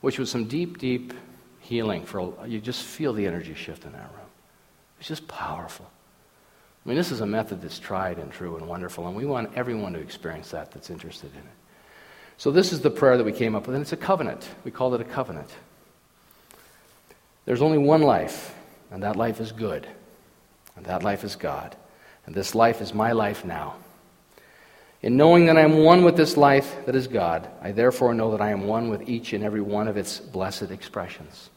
which 0.00 0.18
was 0.18 0.28
some 0.28 0.46
deep, 0.46 0.78
deep 0.78 1.14
healing. 1.60 2.04
For 2.04 2.34
you 2.48 2.60
just 2.60 2.82
feel 2.82 3.12
the 3.12 3.28
energy 3.28 3.54
shift 3.54 3.84
in 3.84 3.92
that 3.92 4.10
room. 4.10 4.26
It's 4.98 5.06
just 5.06 5.28
powerful. 5.28 5.88
I 6.84 6.88
mean, 6.88 6.98
this 6.98 7.12
is 7.12 7.20
a 7.20 7.26
method 7.26 7.62
that's 7.62 7.78
tried 7.78 8.18
and 8.18 8.32
true 8.32 8.56
and 8.56 8.66
wonderful, 8.66 9.06
and 9.06 9.14
we 9.14 9.24
want 9.24 9.52
everyone 9.54 9.92
to 9.92 10.00
experience 10.00 10.50
that 10.50 10.72
that's 10.72 10.90
interested 10.90 11.30
in 11.30 11.38
it. 11.38 11.54
So 12.38 12.50
this 12.50 12.72
is 12.72 12.80
the 12.80 12.90
prayer 12.90 13.16
that 13.16 13.24
we 13.24 13.30
came 13.30 13.54
up 13.54 13.68
with, 13.68 13.76
and 13.76 13.82
it's 13.82 13.92
a 13.92 13.96
covenant. 13.96 14.48
We 14.64 14.72
called 14.72 14.96
it 14.96 15.00
a 15.00 15.04
covenant. 15.04 15.50
There's 17.44 17.62
only 17.62 17.78
one 17.78 18.02
life, 18.02 18.52
and 18.90 19.04
that 19.04 19.14
life 19.14 19.40
is 19.40 19.52
good, 19.52 19.86
and 20.74 20.84
that 20.86 21.04
life 21.04 21.22
is 21.22 21.36
God, 21.36 21.76
and 22.26 22.34
this 22.34 22.54
life 22.54 22.80
is 22.80 22.94
my 22.94 23.12
life 23.12 23.44
now. 23.44 23.76
In 25.02 25.16
knowing 25.18 25.46
that 25.46 25.58
I 25.58 25.60
am 25.60 25.84
one 25.84 26.02
with 26.02 26.16
this 26.16 26.36
life 26.36 26.74
that 26.86 26.96
is 26.96 27.08
God, 27.08 27.46
I 27.60 27.72
therefore 27.72 28.14
know 28.14 28.30
that 28.30 28.40
I 28.40 28.52
am 28.52 28.66
one 28.66 28.88
with 28.88 29.06
each 29.08 29.34
and 29.34 29.44
every 29.44 29.60
one 29.60 29.86
of 29.86 29.98
its 29.98 30.18
blessed 30.18 30.70
expressions, 30.70 31.50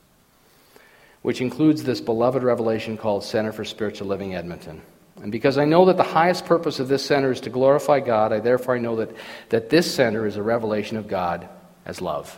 which 1.22 1.40
includes 1.40 1.84
this 1.84 2.02
beloved 2.02 2.44
revelation 2.44 2.98
called 2.98 3.24
Center 3.24 3.54
for 3.54 3.64
Spiritual 3.64 4.08
Living 4.08 4.36
Edmonton. 4.36 4.82
And 5.22 5.32
because 5.32 5.58
I 5.58 5.66
know 5.66 5.86
that 5.86 5.98
the 5.98 6.04
highest 6.04 6.46
purpose 6.46 6.80
of 6.80 6.90
this 6.90 7.06
center 7.06 7.32
is 7.32 7.42
to 7.42 7.50
glorify 7.50 8.02
God, 8.02 8.34
I 8.34 8.40
therefore 8.40 8.78
know 8.80 8.98
that, 8.98 9.12
that 9.50 9.70
this 9.70 9.92
center 9.94 10.28
is 10.28 10.36
a 10.36 10.44
revelation 10.44 10.98
of 10.98 11.08
God 11.08 11.48
as 11.86 12.02
love. 12.02 12.38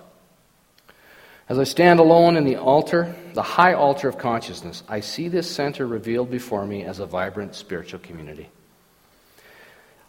As 1.50 1.58
I 1.58 1.64
stand 1.64 2.00
alone 2.00 2.38
in 2.38 2.46
the 2.46 2.58
altar, 2.58 3.16
the 3.34 3.42
high 3.42 3.74
altar 3.74 4.08
of 4.08 4.20
consciousness, 4.20 4.84
I 4.88 5.00
see 5.00 5.30
this 5.30 5.50
center 5.50 5.88
revealed 5.88 6.30
before 6.30 6.64
me 6.64 6.84
as 6.84 7.00
a 7.00 7.08
vibrant 7.08 7.56
spiritual 7.56 8.00
community. 8.02 8.50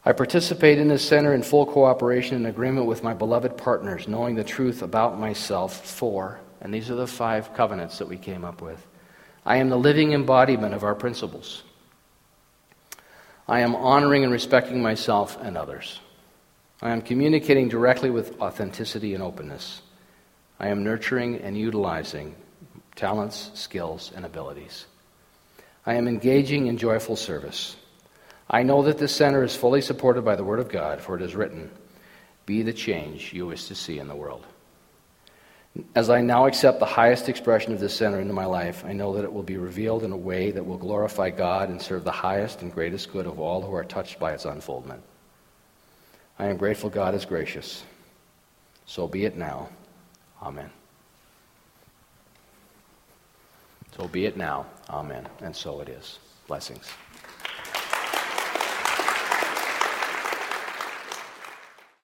I 0.05 0.13
participate 0.13 0.79
in 0.79 0.89
this 0.89 1.07
center 1.07 1.33
in 1.33 1.43
full 1.43 1.65
cooperation 1.65 2.37
and 2.37 2.47
agreement 2.47 2.87
with 2.87 3.03
my 3.03 3.15
beloved 3.15 3.57
partners, 3.57 4.07
knowing 4.07 4.35
the 4.35 4.45
truth 4.45 4.83
about 4.83 5.19
myself 5.19 5.87
for, 5.87 6.39
and 6.61 6.75
these 6.75 6.91
are 6.91 6.95
the 6.95 7.07
five 7.07 7.55
covenants 7.55 7.99
that 7.99 8.09
we 8.09 8.19
came 8.19 8.45
up 8.45 8.61
with. 8.61 8.87
I 9.47 9.57
am 9.57 9.71
the 9.71 9.79
living 9.79 10.13
embodiment 10.13 10.75
of 10.75 10.85
our 10.85 10.95
principles. 10.95 11.63
I 13.49 13.61
am 13.61 13.75
honoring 13.75 14.25
and 14.25 14.33
respecting 14.33 14.83
myself 14.83 15.39
and 15.41 15.57
others. 15.57 16.01
I 16.83 16.91
am 16.91 17.01
communicating 17.01 17.71
directly 17.71 18.11
with 18.11 18.39
authenticity 18.43 19.15
and 19.15 19.23
openness. 19.23 19.81
I 20.61 20.69
am 20.69 20.85
nurturing 20.85 21.41
and 21.41 21.57
utilizing 21.57 22.37
talents, 22.95 23.51
skills, 23.55 24.13
and 24.15 24.27
abilities. 24.27 24.85
I 25.87 25.95
am 25.95 26.07
engaging 26.07 26.67
in 26.67 26.77
joyful 26.77 27.17
service. 27.17 27.77
I 28.49 28.63
know 28.63 28.83
that 28.83 28.99
this 28.99 29.17
center 29.17 29.43
is 29.43 29.57
fully 29.57 29.81
supported 29.81 30.23
by 30.23 30.37
the 30.37 30.45
Word 30.45 30.61
of 30.61 30.69
God, 30.69 31.01
for 31.01 31.17
it 31.17 31.23
is 31.23 31.35
written, 31.35 31.71
Be 32.45 32.61
the 32.61 32.75
change 32.75 33.33
you 33.33 33.47
wish 33.47 33.69
to 33.69 33.75
see 33.75 33.99
in 33.99 34.07
the 34.07 34.15
world. 34.15 34.45
As 35.95 36.11
I 36.11 36.21
now 36.21 36.45
accept 36.45 36.79
the 36.79 36.85
highest 36.85 37.31
expression 37.31 37.73
of 37.73 37.81
this 37.81 37.95
center 37.95 38.21
into 38.21 38.35
my 38.35 38.45
life, 38.45 38.85
I 38.85 38.93
know 38.93 39.15
that 39.15 39.25
it 39.25 39.33
will 39.33 39.43
be 39.43 39.57
revealed 39.57 40.05
in 40.05 40.13
a 40.13 40.17
way 40.17 40.51
that 40.51 40.67
will 40.67 40.77
glorify 40.77 41.31
God 41.31 41.71
and 41.71 41.81
serve 41.81 42.05
the 42.05 42.11
highest 42.11 42.61
and 42.61 42.75
greatest 42.75 43.11
good 43.13 43.27
of 43.27 43.41
all 43.41 43.63
who 43.63 43.75
are 43.75 43.85
touched 43.85 44.19
by 44.19 44.33
its 44.33 44.45
unfoldment. 44.45 45.03
I 46.39 46.49
am 46.49 46.59
grateful 46.59 46.91
God 46.91 47.15
is 47.15 47.25
gracious. 47.25 47.83
So 48.85 49.09
be 49.09 49.25
it 49.25 49.37
now. 49.39 49.71
Amen. 50.43 50.71
So 53.97 54.09
be 54.09 54.25
it 54.27 54.37
now. 54.37 54.67
Amen. 54.89 55.29
And 55.43 55.55
so 55.55 55.81
it 55.81 55.89
is. 55.89 56.19
Blessings. 56.47 56.89